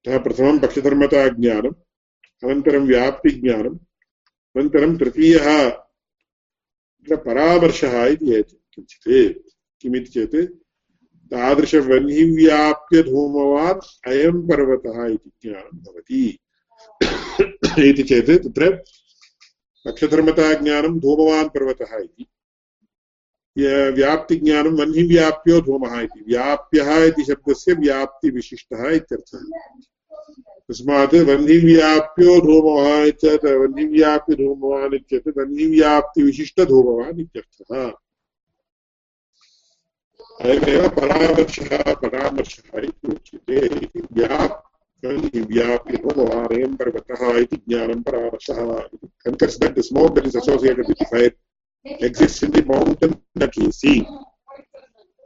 [0.00, 1.78] अतः प्रथमं पक्षधर्मताज्ञानम्,
[2.44, 3.78] अनन्तरं व्याप्तिज्ञानम्,
[4.56, 5.68] अनन्तरं तृतीयः
[7.24, 8.42] परामर्शः इति
[8.74, 9.38] किञ्चित्,
[9.80, 10.36] किमिति चेत्
[11.32, 16.38] तादृशवह्निव्याप्य धूमवान् अयं पर्वतः इति ज्ञानं भवति।
[17.90, 18.82] इति चेत् तत्र
[19.88, 22.26] नक्षधर्मताज्ञानं धूमवान् पर्वतः इति।
[23.90, 29.38] व्याप्तिज्ञानं वह्निव्याप्यो धूमः इति। व्याप्यः इति शब्दस्य व्याप्तिविशिष्टः इत्यर्थः।
[30.68, 33.04] तस्मात् वह्निव्याप्यो धूमः
[35.38, 37.92] वह्निव्याप्तिविशिष्टधूमवान् इत्यर्थः।
[40.40, 45.96] अयमेव परामर्शः परामर्शः इति उच्यते इति व्याप्यव्याप्यं
[46.76, 48.60] पर्वतः इति ज्ञानं परामर्शः
[49.24, 51.32] concurs that the smoke that is associated with fire
[51.86, 52.12] in
[52.52, 54.06] the mountain that you see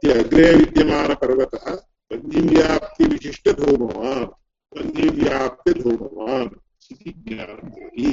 [0.03, 1.71] इति अग्रे विद्यमानपर्वतः
[2.11, 4.25] वह्निव्याप्तिविशिष्टधूमवान्
[4.73, 6.49] वह्निव्याप्यधूमवान्
[6.91, 8.09] इति ज्ञानं भवति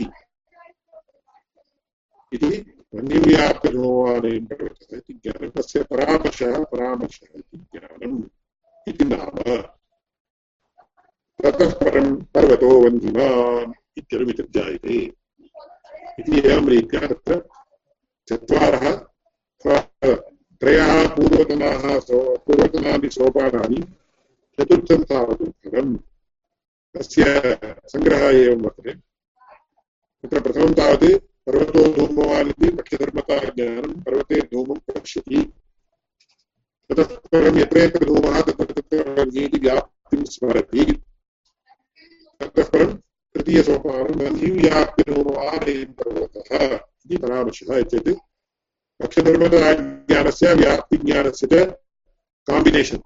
[2.33, 2.51] इति
[2.95, 8.23] पर्वतः इति ज्ञानं तस्य परामर्शः परामर्शः इति ज्ञानम्
[8.87, 9.63] इति नाम
[11.41, 15.13] ततः परं पर्वतो वह्निमान् इत्यनुवितर्जायते
[16.19, 17.43] इति एवं रीत्या तत्र
[18.29, 18.91] चत्वारः
[20.63, 21.99] त्रयः पूर्वतनाः
[22.47, 23.83] पूर्वतनानि सोपानानि
[24.59, 25.99] चतुर्थं तावत् फलम्
[26.95, 27.25] अस्य
[27.87, 35.53] सङ्ग्रहः एवं वर्तते तत्र प्रथमं तावत् पर्वतो धूमवान् इति पक्षधर्मताज्ञानं पर्वते धूमं पश्यति।
[36.91, 40.85] ततः परं यत्र यत्र धूमः तत्र तत्र नीति व्याप्तिं स्मरति।
[42.41, 42.95] ततः परं
[43.35, 44.21] तृतीयसोपानं
[45.85, 47.75] पर्वतः इति परामर्शः
[50.55, 51.53] व्याप्तिज्ञानस्य च
[52.47, 52.99] काम्बिनेशन्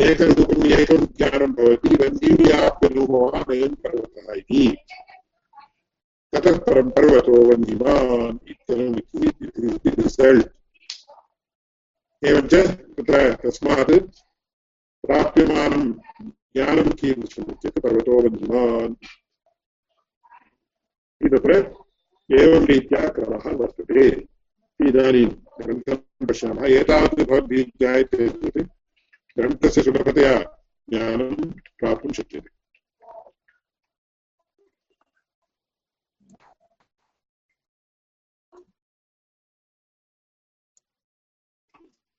[0.00, 1.88] एकरूपम् एकं ज्ञानं भवति
[3.68, 4.76] पर्वतः इति।
[6.32, 10.48] ततः परं पर्वतो वह्निमान् इत्यनमिति रिसल्ट्
[12.22, 13.92] एवञ्च तत्र तस्मात्
[15.04, 15.84] प्राप्यमानं
[16.54, 18.94] ज्ञानं कीदृशम् इत्युक्ते पर्वतो वह्निमान्
[21.20, 21.56] इति तत्र
[22.30, 24.06] एवं रीत्या क्रमः वर्तते
[24.80, 25.26] इदानीं
[25.60, 28.58] ग्रन्थं पश्यामः एतावत् भवद्भिः ज्ञायते चेत्
[29.36, 30.36] ग्रन्थस्य सुलभतया
[30.88, 31.34] ज्ञानं
[31.78, 32.57] प्राप्तुं शक्यते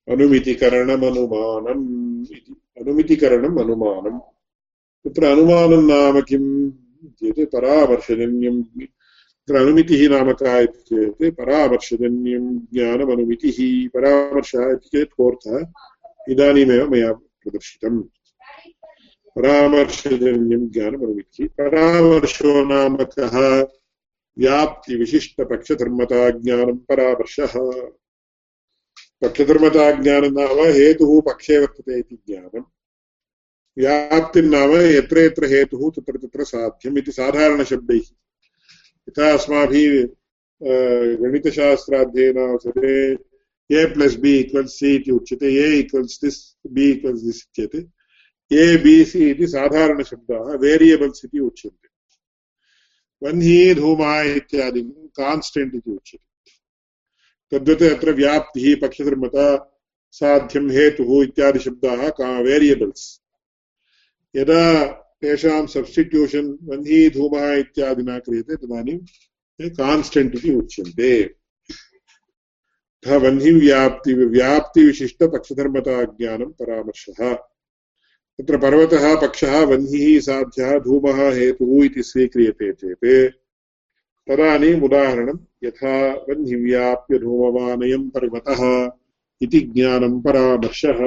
[0.09, 4.19] अनुमितिकरणमनुमानम् इति। अनुमितिकरणम् अनुमानम्
[5.05, 6.71] तत्र अनुमानं नाम किम्?
[7.05, 11.35] चेत् परामर्शजन्यं तत्र अनुमितिः नाम का इति चेत्
[12.73, 15.67] ज्ञानमनुमितिः। परामर्शः इति चेत् कोऽर्थः?
[16.29, 18.03] इदानीमेव मया प्रदर्शितम्।
[20.69, 23.67] ज्ञानमनुमितिः। परामर्शो नाम कः?
[24.39, 27.53] व्याप्तिविशिष्टपक्षधर्मताज्ञानं परामर्शः।
[29.21, 32.63] पक्षधर्मताज्ञानं नाम हेतुः पक्षे वर्तते इति ज्ञानम्।
[33.77, 38.07] व्याप्तिर्नाम यत्र यत्र हेतुः तत्र तत्र साध्यम् इति साधारणशब्दैः।
[39.07, 39.91] यथा अस्माभिः
[41.21, 42.95] गणितशास्त्राध्ययनावसरे
[43.69, 47.75] ए प्लस् बि इक्वल्स् सि इति उच्यते A equals this B equals this चेत्
[48.51, 51.87] ए बि सि इति साधारणशब्दाः वेरियबल्स् इति उच्यन्ते।
[53.21, 54.81] वह्नी धूमः इत्यादि
[55.19, 56.28] कान्स्टेण्ट् इति उच्यते।
[57.51, 59.75] तद्वत् अत्र व्याप्तिः पक्षधर्मता
[60.11, 63.23] साध्यं हेतुः इत्यादि शब्दाः का वेरियबल्स्
[64.35, 64.85] यदा
[65.21, 77.37] तेषां सब्स्टिट्यूशन् वह्नी धूमः इत्यादिना क्रियते, तदानीं कान्स्टेण्ट् इति उच्यन्ते। अतः वह्निव्याप्ति व्याप्तिविशिष्टपक्षधर्मताज्ञानं परामर्शः।
[78.39, 83.33] तत्र पर्वतः, पक्षः वह्निः साध्यः, धूमः, हेतुः इति स्वीक्रियते चेत्
[84.29, 88.91] तदानीम् उदाहरणं, यथा वह्निव्याप्य धूमवानयं पर्वतः
[89.41, 90.97] इति ज्ञानं परामर्शः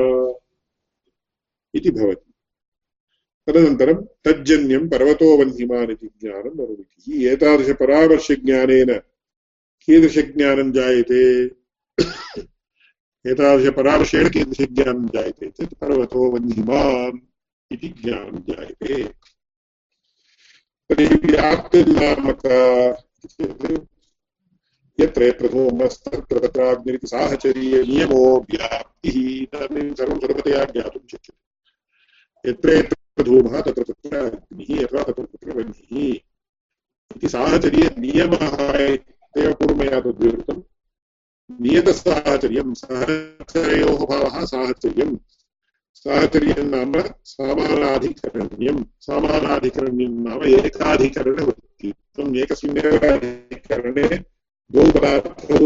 [1.75, 2.33] इति भवति।
[3.47, 8.99] तदनन्तरं तज्जन्यं पर्वतो वह्निमान् इति ज्ञानम् अनुमितिः एतादृशपरामर्शज्ञानेन
[9.83, 11.45] कीदृशज्ञानं जायते?
[13.31, 15.51] एतादृशपरामर्शेण कीदृशज्ञानं जायते?
[15.51, 17.19] चेत् पर्वतो वह्निमान्
[17.73, 19.23] इति ज्ञानं जायते।
[23.25, 23.87] यत्र
[25.01, 34.17] यत्र धूमस्तत्र तत्राग्निरिति साहचर्यनियमो व्याप्तिः इदानीं सर्वं सुलभतया ज्ञातुं शक्यते। यत्र यत्र धूमः तत्र तत्र
[34.17, 36.15] अग्निः अथवा तत्र तत्र वह्निः
[37.17, 40.63] इति साहचर्यनियमः इत्येव पूर्वमया तद्विवृतम्
[41.61, 45.17] नियतसाहचर्यं सहचर्योः भावः साहचर्यं।
[45.95, 46.93] साहचर्यं नाम
[47.25, 50.41] समानाधिकरण्यं। समानाधिकरण्यं नाम
[51.83, 54.07] एकाधिकरणवृत्तित्वम् एकस्मिन्नेव अधिकरणे
[54.71, 55.59] द्वौ पदार्थौ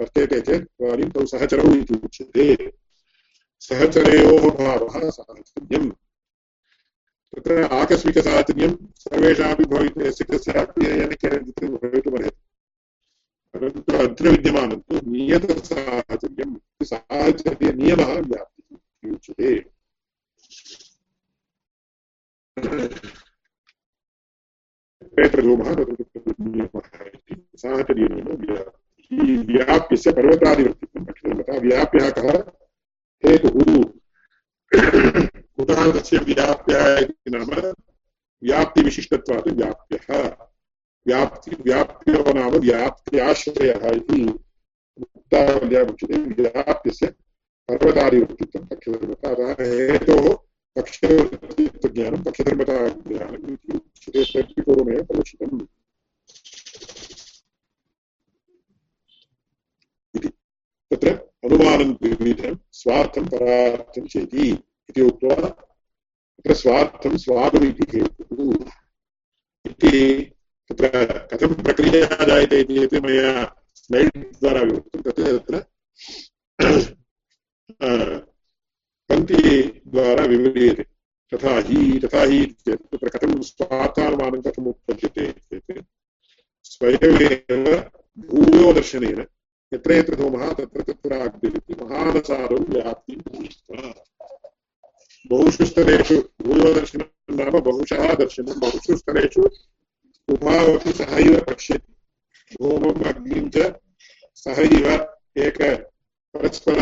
[0.00, 2.46] वर्तेते चेत् तदानीं तौ सहचरौ इति उच्यते
[3.62, 5.90] सहचरयोः भावः साहचर्यम्
[7.32, 8.72] तत्र आकस्मिकसाहचर्यं
[9.04, 10.82] सर्वेषामपि भवितुं यस्य कस्यापि
[11.76, 12.36] भवितुमर्हति
[13.54, 16.56] परन्तु अत्र विद्यमानं तु नियतसाहचर्यं
[16.92, 19.52] साहचर्यनियमः व्याप्तिः उच्यते
[25.16, 28.34] क्षेत्रधूमः नियमः इति साहचर्यनियमो
[29.50, 31.04] व्याप्यस्य पर्वतादिवर्तित्वं
[34.72, 36.86] कः कुतः तस्य व्याप्यः
[39.50, 40.08] व्याप्यः
[41.06, 47.06] व्याप्ति व्याप्यो नाम व्याप्त्याश्रयः इति मुक्तावल्याम् उच्यते व्याप्यस्य
[47.68, 49.30] पर्वतादिवृत्तित्वं पक्षधर्मता
[50.76, 55.60] अतः इति उच्यते तर्हि पूर्वमेव प्रदर्शितम्
[60.16, 60.28] इति।
[60.90, 61.10] तत्र
[61.44, 64.48] अनुमानं द्विविधं स्वार्थं परार्थं चेति
[64.90, 68.70] इति उक्त्वा तत्र स्वार्थं स्वागमिति हेतुः।
[69.64, 69.92] इति
[70.70, 70.88] तत्र
[71.32, 73.30] कथं प्रक्रिया जायते इति मया
[73.76, 75.54] स्लैड् द्वारा विवृतं तत् तत्र
[79.10, 80.84] पङ्क्तिद्वारा विव्रियते
[81.32, 85.84] तथा हि तथा हि तत्र कथं स्वार्थानुमानं कथम् उत्पद्यते चेत्
[86.64, 87.66] स्वयमेव
[88.18, 89.20] भूयोदर्शनेन
[89.72, 93.94] यत्र यत्र धूमः तत्र तत्र अग्निरिति महानसारौ व्याप्तिं भूयित्वा।
[95.30, 99.48] बहुषु स्तरेषु भूयोदर्शनं नाम बहुशः दर्शनं बहुषु स्तरेषु
[100.28, 101.92] उभावपि सहैव पश्यति।
[102.54, 103.74] धूमम् अग्निं च
[104.44, 104.86] सहैव
[105.46, 105.58] एक
[106.34, 106.78] परस्पर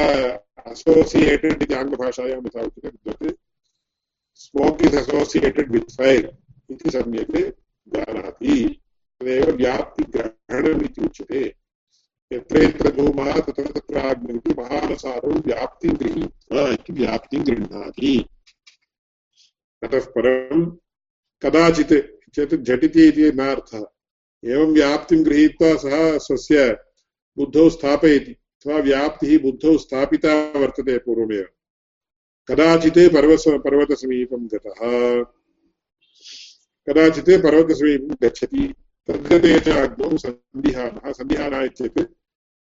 [0.67, 3.31] असोसियेटेड् इति आङ्ग्लभाषायां यथा उच्यते
[4.35, 6.27] smoke is associated with fire
[6.71, 7.37] इति सम्यक्
[7.89, 8.81] जानाति।
[9.21, 11.55] तदेव व्याप्तिग्रहणम् इति उच्यते
[12.33, 18.27] यत्र यत्र धूमः, तत्र तत्र आग्निः महानसारौ व्याप्तिं गृहीत्वा इति व्याप्तिं गृह्णाति।
[19.83, 20.65] ततः परं
[21.43, 21.93] कदाचित्
[22.35, 23.85] चेत् झटिति इति नार्थः
[24.45, 26.73] एवं व्याप्तिं गृहीत्वा सः स्वस्य
[27.37, 31.47] बुद्धौ स्थापयति, अथवा व्याप्तिः बुद्धौ स्थापिता वर्तते पूर्वमेव।
[32.49, 35.25] कदाचित् पर्वत पर्वतसमीपं गतः।
[36.89, 38.75] कदाचित् पर्वतसमीपं गच्छति।
[39.09, 41.99] तद्गते च अग्नौ सन्धिहानः सन्धिहानः चेत्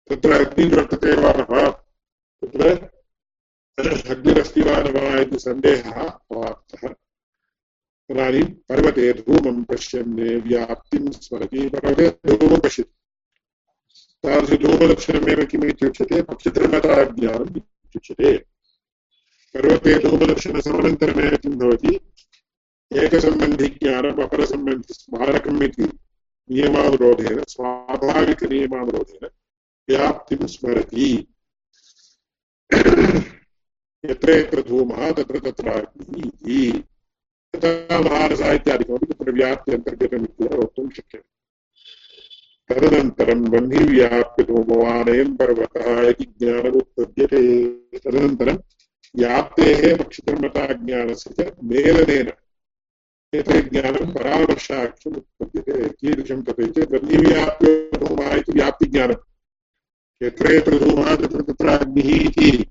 [0.10, 1.86] तत्र अग्निर्वर्तते वा न वा?
[2.42, 6.18] तत्र अग्निरस्ति वा न वा इति सन्देहः
[8.10, 12.96] तदानीं पर्वते धूमं पश्यन् व्याप्तिं स्मरति। पर्वते धूमं पश्यति।
[14.24, 18.57] तादृशधूमलक्षणमेव किम् इत्युच्यते इत्युच्यते।
[19.58, 21.94] पर्वते धूमलक्षणसमनन्तरमेव किं भवति
[22.92, 25.86] एकसम्बन्धिज्ञानम् अपरसम्बन्धि स्मारकम् इति
[26.50, 29.26] नियमानुरोधेन स्वाभाविकनियमानुरोधेन
[29.88, 31.10] व्याप्तिं स्मरति
[34.04, 36.80] यत्र यत्र धूमः तत्र तत्र अग्निः
[37.54, 41.28] तथा महारसाहित्यादिकमपि तत्र व्याप्त्यन्तर्गतमित्येव वक्तुं शक्यते
[42.70, 43.42] तदनन्तरं
[45.38, 46.26] पर्वतः इति
[47.98, 48.58] तदनन्तरं
[49.18, 52.32] व्याप्तेः पक्षधर्मताज्ञानस्य च मेलनेन।
[53.34, 59.16] एतत् ज्ञानं परामर्शाख्यम् उत्पद्यते कीदृशं तत् चेत् वह्निव्याप्यो धूमः इति व्याप्तिज्ञानं
[60.24, 62.66] यत्र यत्र धूमः तत्र तत्र अग्निः इति।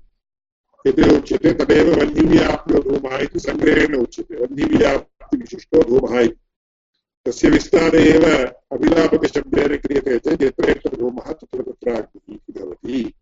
[0.87, 6.35] यत् उच्यते, तदेव वह्निव्याप्यो धूमः इति सङ्ग्रहेण उच्यते। वह्निव्याप्तिविशिष्टो धूमः इति।
[7.25, 13.13] तस्य विस्तारे एव अभिलापकशब्देन क्रियते चेत् यत्र यत्र धूमः तत्र तत्र अग्निः इति भवति।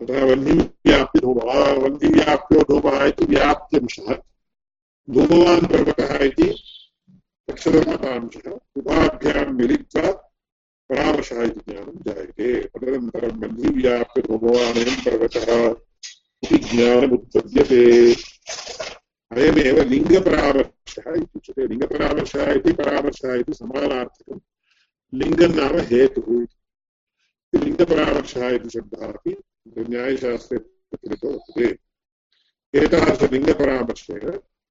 [0.00, 4.12] तथा वह्निव्याप्ति धूमः वह्निव्याप्यो धूमः इति व्याप्त्यंशः
[5.08, 6.48] धूमवान् पर्वतः इति
[7.48, 10.10] पक्षधर्मतांशः उभाभ्यां मिलित्वा
[10.90, 15.50] परामर्शः इति ज्ञानं जायते। तदनन्तरं वह्निव्याप्य धूमवानयं पर्वतः
[16.44, 17.84] इति ज्ञानमुत्पद्यते।
[19.30, 24.40] अयमेव लिङ्गपरामर्शः इत्युच्यते लिङ्गपरामर्शः इति परामर्शः इति समानार्थकं
[25.12, 26.30] लिङ्गं नाम हेतुः
[27.64, 29.36] लिङ्गपरामर्शः इति शब्दः अपि
[29.76, 31.66] न्यायशास्त्रे प्रचलितो वर्तते
[32.74, 34.24] एतादृशलिङ्गपरामर्शेन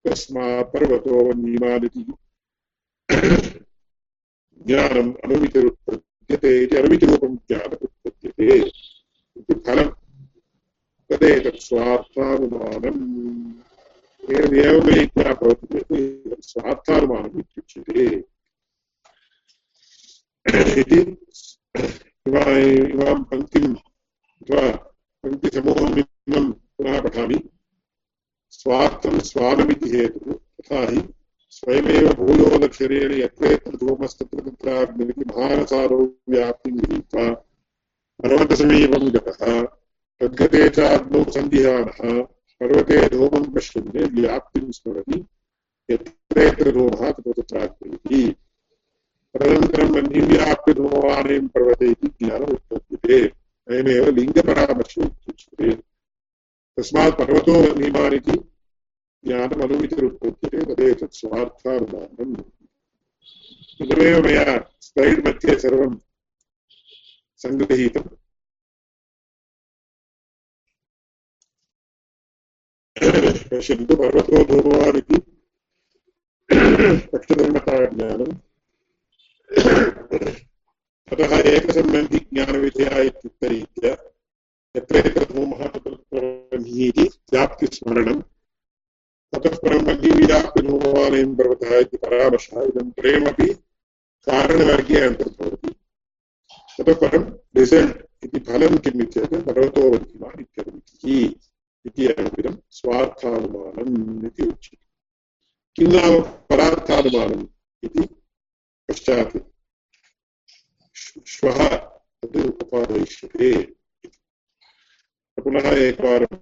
[0.06, 2.04] तस्मात् पर्वतो वन्यमानिति
[4.68, 9.90] ज्ञानम् अनुमितिरुत्पद्यते इति अनुमितिरूपं ज्ञानम् उत्पद्यते इति फलं
[11.10, 13.02] तदेतत् स्वार्थानुमानम्
[14.38, 14.80] एवमेव
[15.18, 16.02] भवति
[16.50, 18.06] स्वार्थानुमानम् इत्युच्यते
[20.82, 21.00] इति
[22.28, 24.66] इमां पङ्क्तिम् अथवा
[25.28, 27.38] पङ्क्तिसमूहमिमं पुनः पठामि
[28.58, 31.02] स्वार्थं स्वानमिति हेतुः तथा हि
[31.58, 36.00] स्वयमेव भूयोदक्षरेण यत्र यत्र धूमस्तत्र तत्राग्निमिति महानसारो
[36.30, 37.26] व्याप्तिं गृहीत्वा
[38.24, 39.62] पर्वतसमीपं गतः,
[40.22, 40.70] तद्गते
[42.62, 45.26] पर्वते धूमं पश्यन् व्याप्तिं स्मरति
[45.90, 48.32] यत्र यत्र धूमः तत्र तत्राग्निः
[51.54, 53.20] पर्वते इति ज्ञानम् उत्पद्यते
[53.70, 55.72] अयमेव लिङ्गपरामर्शे इत्युच्यते
[56.78, 58.38] तस्मात् पर्वतो वह्निमान् इति
[59.26, 62.36] ज्ञानम् अनुमितिरुत्पद्यते तदेतत् स्वार्थानुमानम्।
[63.82, 65.98] इदमेव मया स्लैड् मध्ये सर्वं
[67.44, 68.10] सङ्गृहीतम्।
[73.52, 75.18] पश्यन्तु पर्वतो धूमवान् इति
[81.08, 83.92] पक्षधर्मताज्ञानम् ततः एकसम्बन्धिज्ञानविधया इत्युक्तरीत्या
[84.76, 87.04] यत्र यत्र धूमः तत्र इति
[87.34, 88.22] व्याप्तिस्मरणम्
[89.34, 93.54] ततः परं बन्धीव्याप्तिधूमवानयं पर्वतः इति परामर्शः इदं त्रयमपि
[94.28, 95.74] कारणवर्गे अन्तर्भवति
[96.78, 97.24] ततः परं
[97.58, 101.34] रिसल्ट् इति फलं किम् इत्येतत् पर्वतो वर्धिमान् इत्यनुमितिः
[101.86, 102.06] इति
[102.40, 104.86] इदं स्वार्थानुमानम् इति उच्यते
[105.76, 107.46] किं नाम परार्थानुमानम्
[107.84, 108.08] इति
[108.90, 109.38] पश्चात्
[111.26, 113.52] श्वः तद् उपादयिष्यते
[115.38, 116.36] पुनः एकवारं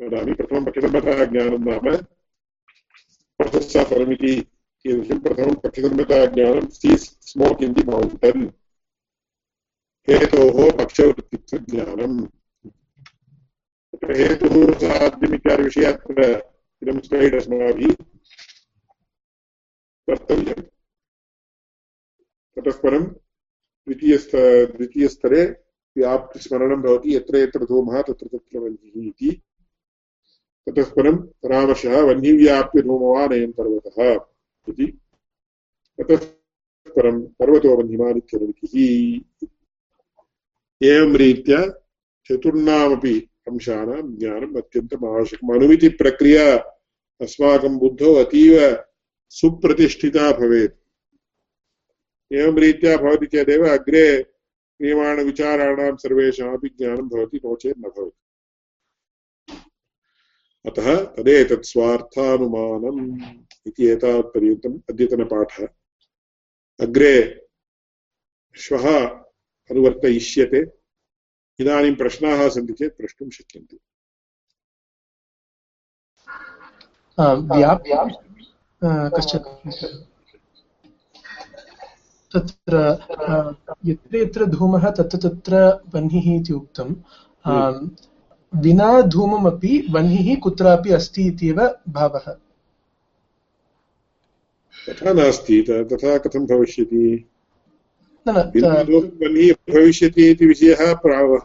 [0.00, 1.86] वदामि प्रथमं पठितमतः ज्ञानं नाम
[3.84, 4.34] फलमिति
[4.84, 8.44] कीदृशं प्रथमं पक्षधर्मताज्ञानं सीस् स्मोक् इन् दि मौण्टन्
[10.08, 12.18] हेतोः पक्षवृत्तित्वज्ञानम्
[13.92, 16.28] तत्र हेतुः साध्यम् इत्यादिविषये अत्र
[16.82, 17.94] इदं स्लैड् अस्माभिः
[20.08, 20.62] कर्तव्यम्
[22.56, 23.04] ततः परं
[23.88, 24.36] द्वितीयस्त
[24.76, 25.44] द्वितीयस्तरे
[25.96, 29.42] व्याप्तिस्मरणं भवति, यत्र यत्र धूमः, तत्र तत्र वह्निः इति।
[30.68, 34.20] ततः परं परामर्शः वह्निव्याप्तिधूमवान् अयं पर्वतः
[34.68, 35.00] इति।
[36.00, 36.16] ततः
[36.96, 38.20] परं पर्वतो वह्निमान्
[40.82, 41.66] एवं रीत्या
[42.26, 46.56] चतुर्णामपि अंशानां ज्ञानम् अत्यन्तम् आवश्यकम्। अनुमितिप्रक्रिया
[47.20, 48.84] अस्माकं बुद्धौ अतीव
[49.28, 50.77] सुप्रतिष्ठिता भवेत्।
[52.32, 58.18] एवं रीत्या भवति चेदेव अग्रे क्रियमाणविचाराणां सर्वेषामपि ज्ञानं भवति, नो चेत् न भवति।
[60.66, 63.20] अतः तदेतत् स्वार्थानुमानम्
[63.66, 65.66] इति एतावत्पर्यन्तम् अद्यतनपाठः।
[66.80, 67.14] अग्रे
[68.56, 68.84] श्वः
[69.70, 70.60] अनुवर्तयिष्यते।
[71.60, 73.78] इदानीं प्रश्नाः सन्ति चेत् प्रष्टुं शक्यन्ते।
[79.16, 79.46] कश्चित्
[82.36, 82.98] तत्र
[83.86, 86.94] यत्र यत्र धूमः तत्र तत्र वह्निः इति उक्तं.
[88.62, 92.32] विना धूममपि वह्निः कुत्रापि अस्ति इत्येव भावः.
[94.88, 97.28] तथा नास्ति तथा कथं भविष्यति?
[98.28, 100.92] न वह्निः भविष्यति इति विषयः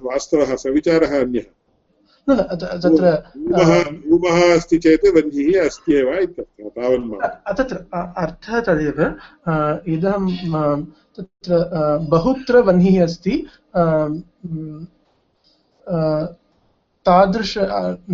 [0.01, 1.62] वास्तवः सविचारः अन्यः। न
[2.28, 3.10] तत्र
[4.08, 7.76] धूमः अस्ति चेत् वह्निः अस्त्येव इत्यर्थः तावन्मात्रम् तत्र
[8.22, 9.00] अर्थः तदेव
[9.94, 10.26] इदं
[11.18, 11.60] तत्र
[12.10, 13.34] बहुत्र वह्निः अस्ति
[17.06, 17.52] तादृश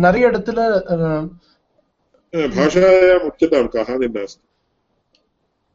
[0.05, 0.59] நிறைய இடத்துல
[2.55, 4.43] भाषायाम् उच्यतां कः नास्ति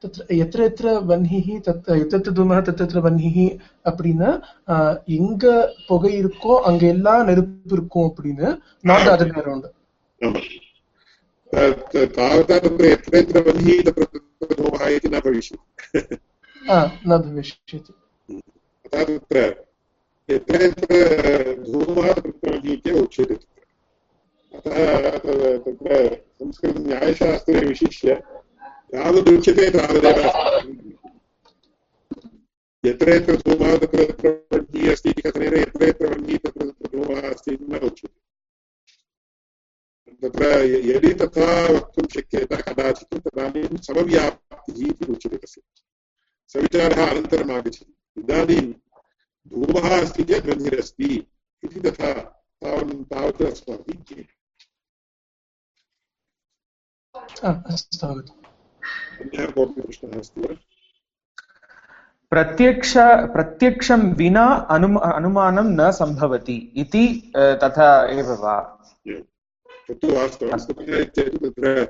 [0.05, 3.47] தத்திர எத்திர எத்திர வன்னிஹி தத் எத்தத்து தூமக தத்தத்திர வன்னிஹி
[3.87, 4.31] அப்படின்னு
[5.19, 5.45] எங்க
[5.89, 8.49] புகை இருக்கோ அங்க எல்லாம் நெருப்பு இருக்கும் அப்படின்னு
[8.85, 9.69] நாட் அதர் வே அரௌண்ட்
[11.51, 16.19] तावता तत्र यत्र यत्र वह्निः तत्र तत्र धूमः इति न भविष्यति
[17.05, 17.93] न भविष्यति
[18.85, 19.39] अतः तत्र
[20.29, 20.91] यत्र यत्र
[21.65, 23.35] धूमः तत्र वह्निः इत्येव उच्यते
[24.55, 24.71] तत्र
[25.11, 25.91] अतः तत्र
[26.35, 28.21] संस्कृतन्यायशास्त्रे विशिष्य
[28.94, 30.20] तावदुच्यते तावदेव
[32.84, 37.30] यत्र यत्र धूमः तत्र तत्र वह्निः अस्ति इति कथनेन यत्र यत्र वह्निः तत्र तत्र धूमः
[37.30, 38.20] अस्ति इति न उच्यते
[40.22, 40.50] तत्र
[40.90, 45.62] यदि तथा वक्तुं शक्यते कदाचित् तदानीं समव्याप्तिः इति उच्यते तस्य
[46.56, 48.62] सविचारः अनन्तरम् आगच्छति इदानीं
[49.52, 51.12] धूमः अस्ति चेत् वह्निरस्ति
[51.64, 52.14] इति तथा
[52.62, 54.34] तावन् तावत् अस्माभिः ज्ञेयम्
[57.74, 58.45] अस्तु
[59.22, 60.56] अन्यः कोऽपि प्रश्नः अस्ति वा
[62.30, 68.60] प्रत्यक्ष, प्रत्यक्षं विना अनुम, अनुमानं न सम्भवति इति तथा एव वा?
[69.88, 71.86] तत्तु वास्तवं कुतः चेत् तत्र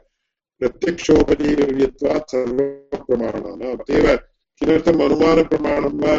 [0.60, 4.16] प्रत्यक्षोपजीव्यत्वात् सर्वप्रमाणानाम् अतएव
[4.60, 6.16] किमर्थम् अनुमानप्रमाणं वा,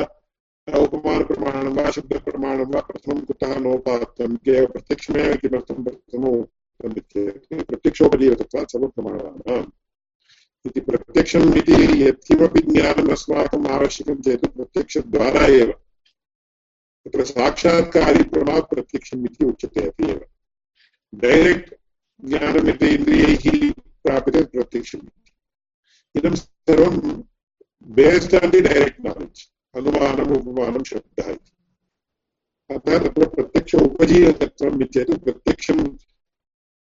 [0.78, 4.36] उपमानप्रमाणं वा, शब्दप्रमाणं वा प्रथमं कुतः नोपात्तं?
[4.36, 9.64] केवलं प्रत्यक्षमेव किमर्थं प्रथमम् उक्तम् चेत् प्रत्यक्षोपजीवकत्वात् सर्वप्रमाणानाम्
[10.66, 15.72] इति प्रत्यक्षम् इति यत्किमपि ज्ञानम् अस्माकम् आवश्यकं चेत् प्रत्यक्षद्वारा एव।
[17.04, 20.20] तत्र साक्षात्कारिप्रमा प्रत्यक्षम् इति उच्यते अपि एव।
[21.14, 21.74] डैरेक्ट्
[22.24, 23.72] ज्ञानम् यत् इन्द्रियैः
[24.04, 25.08] प्राप्यते प्रत्यक्षम्
[26.16, 27.22] इदं सर्वं
[27.84, 29.40] based on the direct knowledge
[29.76, 31.52] अनुमानम् उपमानं शब्दः इति।
[32.74, 35.88] अतः तत्र प्रत्यक्ष उपजीवकत्वम् इत्येतत् प्रत्यक्षम्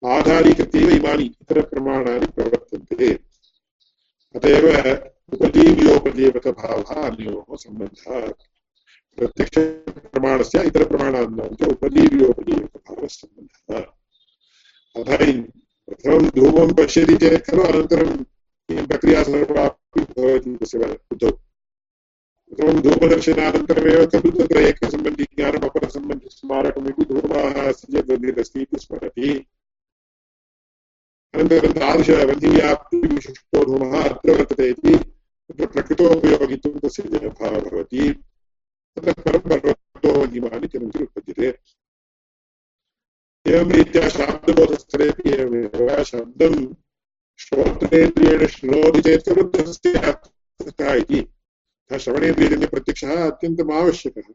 [0.06, 3.27] आधारीकृत्यैव इमानि इतरप्रमाणानि प्रवर्तन्ते।
[4.36, 4.66] अत एव
[5.34, 8.26] उपजीव्योपजीवकभावः अन्योः सम्बन्धः
[9.18, 13.80] प्रत्यक्षप्रमाणस्य इतरप्रमाणानां च उपजीव्योपजीवकभावः सम्बन्धः
[15.00, 15.22] अतः
[15.88, 18.10] प्रथमं धूमं पश्यति चेत् खलु अनन्तरं
[18.88, 28.10] प्रक्रिया सर्वापि भवति तस्य बुद्धौ प्रथमं धूमदर्शनानन्तरमेव खलु तत्र एकसम्बन्धि ज्ञानम् अपरसम्बन्धिस्मारकमिति धूमः अस्ति चेत्
[28.10, 29.30] वह्निरस्ति इति स्मरति।
[31.34, 34.94] अनन्तरं तादृशवह्निव्याप्तिविशिष्टो धूमः अत्र वर्तते इति
[35.48, 38.04] तत्र प्रकृतोपयोगितुं तस्य जनभावः भवति।
[38.94, 41.48] ततः परं पर्वतो वह्निमानि किमपि उत्पद्यते
[43.46, 46.54] एवं रीत्या शाब्दबोधस्थलेपि एवमेव। शब्दं
[47.38, 49.28] श्रोत्रेन्द्रियेण शृणोति चेत्
[50.78, 51.20] कः इति।
[51.98, 54.28] श्रवणेन्द्रियजन्यप्रत्यक्षः अत्यन्तम् आवश्यकः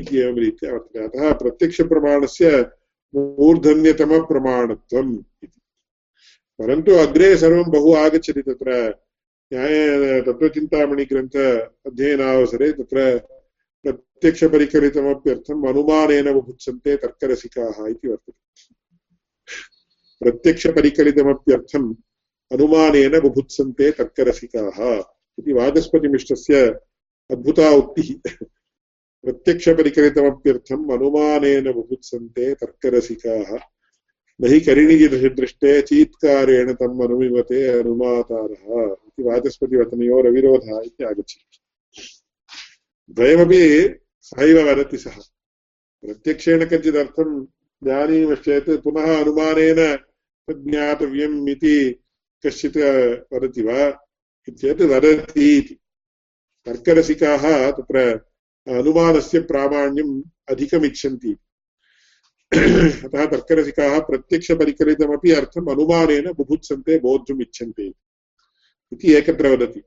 [0.00, 2.50] इति एवं रीत्या वर्तते। अतः प्रत्यक्षप्रमाणस्य
[3.16, 5.60] मूर्धन्यतमप्रमाणत्वम् इति।
[6.58, 8.94] परन्तु अग्रे सर्वं बहु आगच्छति तत्र
[9.52, 11.36] न्याय तत्त्वचिन्तामणिग्रन्थ
[11.86, 13.26] अध्ययनावसरे तत्र
[13.82, 18.32] प्रत्यक्षपरिकलितमप्यर्थम् अनुमानेन बुभुत्सन्ते तर्करसिकाः इति वर्तते।
[20.20, 21.94] प्रत्यक्षपरिकलितमप्यर्थम्
[22.52, 25.02] अनुमानेन बुभुत्सन्ते तर्करसिकाः
[25.38, 26.78] इति वाचस्पतिमिश्रस्य
[27.30, 28.46] अद्भुता उक्तिः।
[29.24, 33.58] प्रत्यक्षपरिकलितमप्यर्थम् अनुमानेन बुभुत्सन्ते तर्करसिकाः।
[34.42, 41.58] न हि करिणिदृष्टे चीत्कारेण तम् अनुमिमते अनुमातारः इति वाचस्पतिवचनयोरविरोधः इति आगच्छति।
[43.10, 45.16] द्वयमपि सहैव वदति सः।
[46.02, 47.44] प्रत्यक्षेण कञ्चिदर्थं
[47.84, 49.96] जानीमश्चेत् पुनः अनुमानेन
[50.48, 52.00] तद् ज्ञातव्यम् इति
[52.46, 52.76] कश्चित्
[53.32, 53.90] वदति वा?
[54.50, 55.78] चेत् वदति इति।
[56.66, 58.20] तर्करसिकाः तत्र
[58.68, 61.36] अनुमानस्य प्रामाण्यम् अधिकमिच्छन्ति।
[63.04, 67.94] अतः तर्करसिकाः प्रत्यक्षपरिकलितमपि अर्थम् अनुमानेन बुभुत्सन्ते बोद्धुम् इच्छन्ति
[68.92, 69.82] इति एकत्र वदति।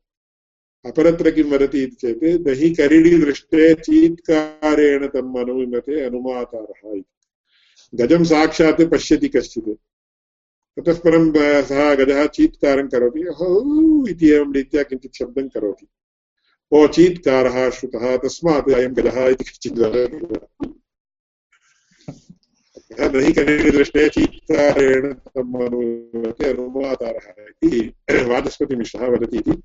[0.86, 7.04] अपरत्र किं वदति इति चेत्, न हि करिणीदृष्टे चीत्कारेण तम् अनुमिमते अनुमातारः इति।
[7.96, 9.70] गजं साक्षात् पश्यति कश्चित्।
[10.80, 15.88] ततः परं, सः गजः चीत्कारं करोति। हो इति एवं रीत्या किञ्चित् शब्दं करोति।
[16.72, 19.44] ओ चीत्कारः श्रुतः तस्मात् अयं गजः इति
[23.26, 25.06] हि कनिदृष्टे चीत्कारेण
[26.50, 27.28] अनुवातारः
[27.64, 27.80] इति
[28.30, 29.56] वाचस्पतिमिश्रः वदति इति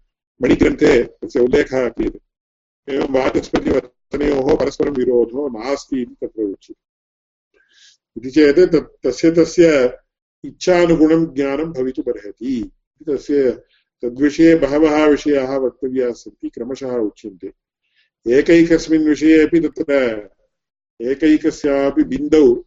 [0.41, 8.91] मणिग्रन्थे तस्य उल्लेखः क्रियते एवं वाचस्पतिवचनयोः परस्परं विरोधो नास्ति इति तत्र उच्यते इति चेत् तत्
[9.07, 9.67] तस्य तस्य
[10.45, 12.55] इच्छानुगुणं ज्ञानं भवितुमर्हति।
[13.09, 13.51] तस्य
[14.03, 17.53] तद्विषये बहवः विषयाः वक्तव्याः सन्ति, क्रमशः उच्यन्ते।
[18.39, 19.93] एकैकस्मिन् विषये अपि तत्र,
[21.01, 22.65] एकैकस्यापि बिन्दौ,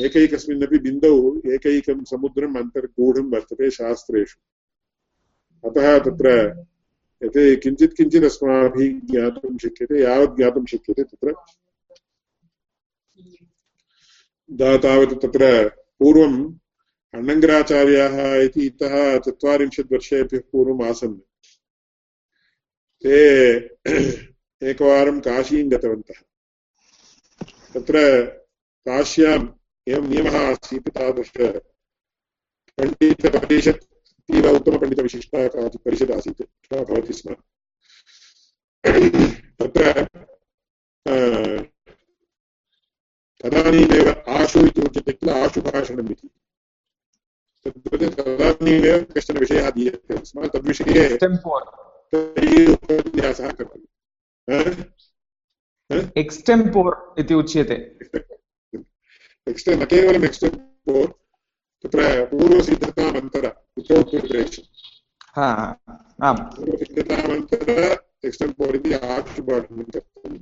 [0.00, 4.38] एकैकस्मिन्नपि बिन्दौ एकैकं समुद्रम् अन्तर्गूढं वर्तते शास्त्रेषु।
[5.68, 6.64] अतः तत्र
[7.24, 11.34] यत् किञ्चित् किञ्चित् अस्माभिः ज्ञातुं शक्यते, यावत् ज्ञातुं शक्यते तत्र।
[14.78, 16.54] तावत् तत्र पूर्वम्
[17.14, 21.14] अण्णङ्गराचार्याः इति इतः चत्वारिंशत् वर्षेभ्यः पूर्वम् आसन्।
[23.02, 23.18] ते
[24.70, 26.20] एकवारं काशीं गतवन्तः।
[27.74, 28.02] तत्र
[28.86, 29.48] काश्याम्
[29.88, 31.32] एवं नियमः आसीत् तादृश
[32.78, 36.42] पण्डितपरिषत् अतीव उत्तमपण्डितविशिष्टा काचित् परिषत् आसीत्।
[36.74, 37.34] भवति स्म।
[39.58, 40.08] तत्र
[43.40, 46.28] तदानीमेव आशु इति उच्यते किल आशुभाषणम् इति।
[47.66, 51.04] तदानीमेव कश्चन विषयः दीयते स्म तद्विषये
[52.72, 53.86] उपन्यासः करोति
[56.20, 57.76] एक्स्टेम्पोर् इति उच्यते।
[59.76, 61.10] न केवलम् एक्स्टेम्पोर्
[61.82, 62.00] तत्र
[62.30, 63.44] पूर्वसिद्धतामन्तर
[66.28, 67.68] आम्। पूर्वसिद्धतामन्तर
[68.26, 70.38] एक्स्टेम्पोर् इति आक्षुपाठनं कर्तव्यम्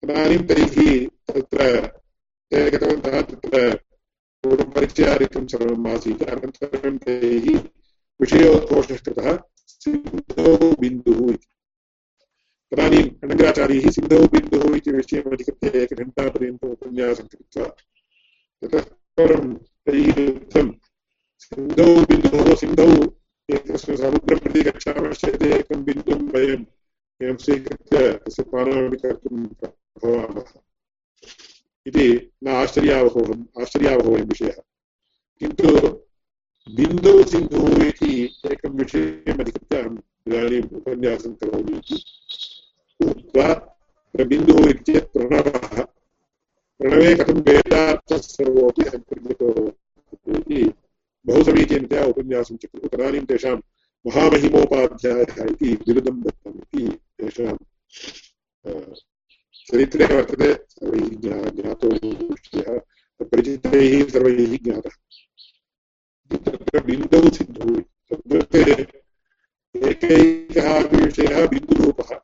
[0.00, 0.74] तदानीं तैः
[1.34, 1.60] तत्र
[2.50, 3.58] ते गतवन्तः तत्र
[4.44, 7.46] पूर्वं परिचयादिकं सर्वम् आसीत् अनन्तरं तैः
[8.20, 9.28] विषयोद्घोषः कृतः
[9.72, 11.48] सिन्धौ बिन्दुः इति।
[12.72, 17.66] तदानीम् अनङ्गराचार्यैः सिन्धौ बिन्दुः इति विषयम् अधिकृत्य एकघण्टापर्यन्तम् उपन्यासं कृत्वा
[18.62, 18.84] ततः
[19.18, 19.54] परं
[19.86, 20.70] तैः उक्तं
[21.46, 22.88] सिन्धौ बिन्दुः सिन्धौ
[23.56, 26.64] एकस्मिन् समुद्रं प्रति गच्छामश्चेत् एकं बिन्दुं वयम्
[27.20, 29.38] एवं स्वीकृत्य तस्य पानमपि कर्तुं
[30.02, 30.52] भवामः
[31.86, 34.60] इति न आश्चर्यावहोहम् आश्चर्यावहोयं विषयः।
[35.40, 35.66] किन्तु
[36.76, 38.12] बिन्दौ सिन्धुः इति
[38.52, 42.04] एकं विषयम् अधिकृत्य अहम् इदानीम् उपन्यासं करोमि इति।
[43.06, 43.48] उक्त्वा
[44.24, 45.82] बिन्दुः इत्येतत् प्रणवः
[46.78, 48.18] प्रणवे कथं वेदार्थः
[48.90, 49.48] अन्तर्गतो
[50.38, 50.72] इति
[51.26, 53.56] बहु समीचीनतया उपन्यासं चक्रुः तदानीं तेषां
[54.06, 57.56] महामहिमोपाध्यायः इति बिरुदं दत्तम् इति तेषां
[59.66, 61.88] चरित्रे वर्तते। सर्वैः ज्ञातो
[64.10, 64.94] सर्वैः ज्ञातः
[66.30, 67.20] तत्र बिन्दौ
[69.88, 72.14] एकैकः अपि विषयः बिन्दुरूपः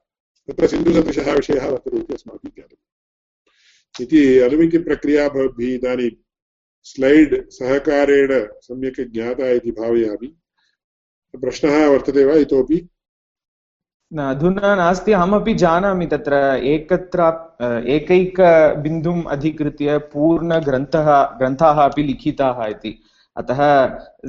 [0.49, 6.11] तत्र सिन्धुसदृशः विषयः वर्तते इति अस्माभिः ज्ञातम् इति अनुमितिप्रक्रिया भवद्भिः इदानीं
[6.87, 10.35] स्लैड् सहकारेण सम्यक् ज्ञाता इति भावयामि
[11.35, 12.87] प्रश्नः वर्तते वा इतोपि
[14.15, 16.35] अधुना नास्ति अहमपि जानामि तत्र
[16.73, 17.23] एकत्र
[17.95, 22.93] एकैकबिन्दुम् अधिकृत्य पूर्णग्रन्थः ग्रन्थाः अपि लिखिताः इति।
[23.37, 23.61] अतः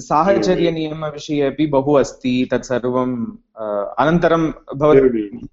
[0.05, 3.15] साहचर्यनियमविषये अपि बहु अस्ति तत्सर्वम्
[4.01, 4.47] अनन्तरं
[4.81, 5.45] भवत्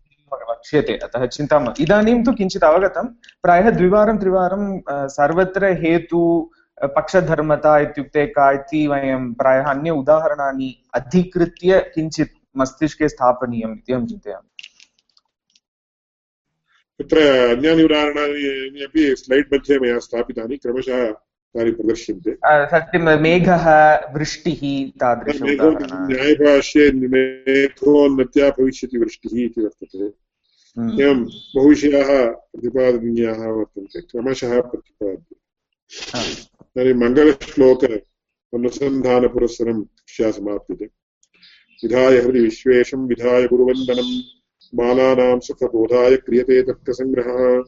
[0.51, 3.07] वक्ष्यते अतः चिन्ता इदानीं तु किञ्चित् अवगतं
[3.43, 4.65] प्रायः द्विवारं त्रिवारं
[5.17, 6.23] सर्वत्र हेतु
[6.97, 14.49] पक्षधर्मता इत्युक्ते का इति वयं प्रायः अन्य उदाहरणानि अधिकृत्य किञ्चित् मस्तिष्के स्थापनीयम् इति अहं चिन्तयामि।
[17.01, 17.19] तत्र
[17.57, 21.13] अन्यानि उदाहरणानि अपि स्लैड् मध्ये मया स्थापितानि क्रमशः
[21.55, 22.31] तानि प्रदर्श्यन्ते।
[22.71, 23.67] सत्यं मेघः
[24.15, 30.25] वृष्टिः तादृश न्यायभाष्ये मेघोन्नत्या भविष्यति वृष्टिः इति वर्तते।
[30.79, 31.25] हम्म। एवं
[31.57, 35.37] बहुविषयाः प्रतिपादनीयाः वर्तन्ते क्रमशः प्रतिपाद्यते
[36.83, 37.85] इदानीं मङ्गलश्लोक
[38.55, 41.04] अनुसन्धानपुरस्सरं शिक्षा समाप्यते
[41.85, 44.09] विधाय हृदि विश्वेशं विधाय गुरुवन्दनं।
[44.75, 47.63] बालानां सुखबोधाय क्रियते तर्कसङ्ग्रहः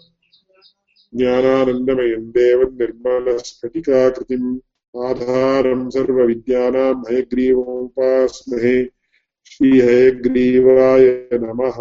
[1.14, 4.58] ज्ञानानन्दमयं देवं निर्मलस्फटिकाकृतिम्
[5.04, 8.84] आधारं सर्वविद्यानां हयग्रीवमुपास्महे
[9.46, 11.78] श्रीहयग्रीवाय नमः।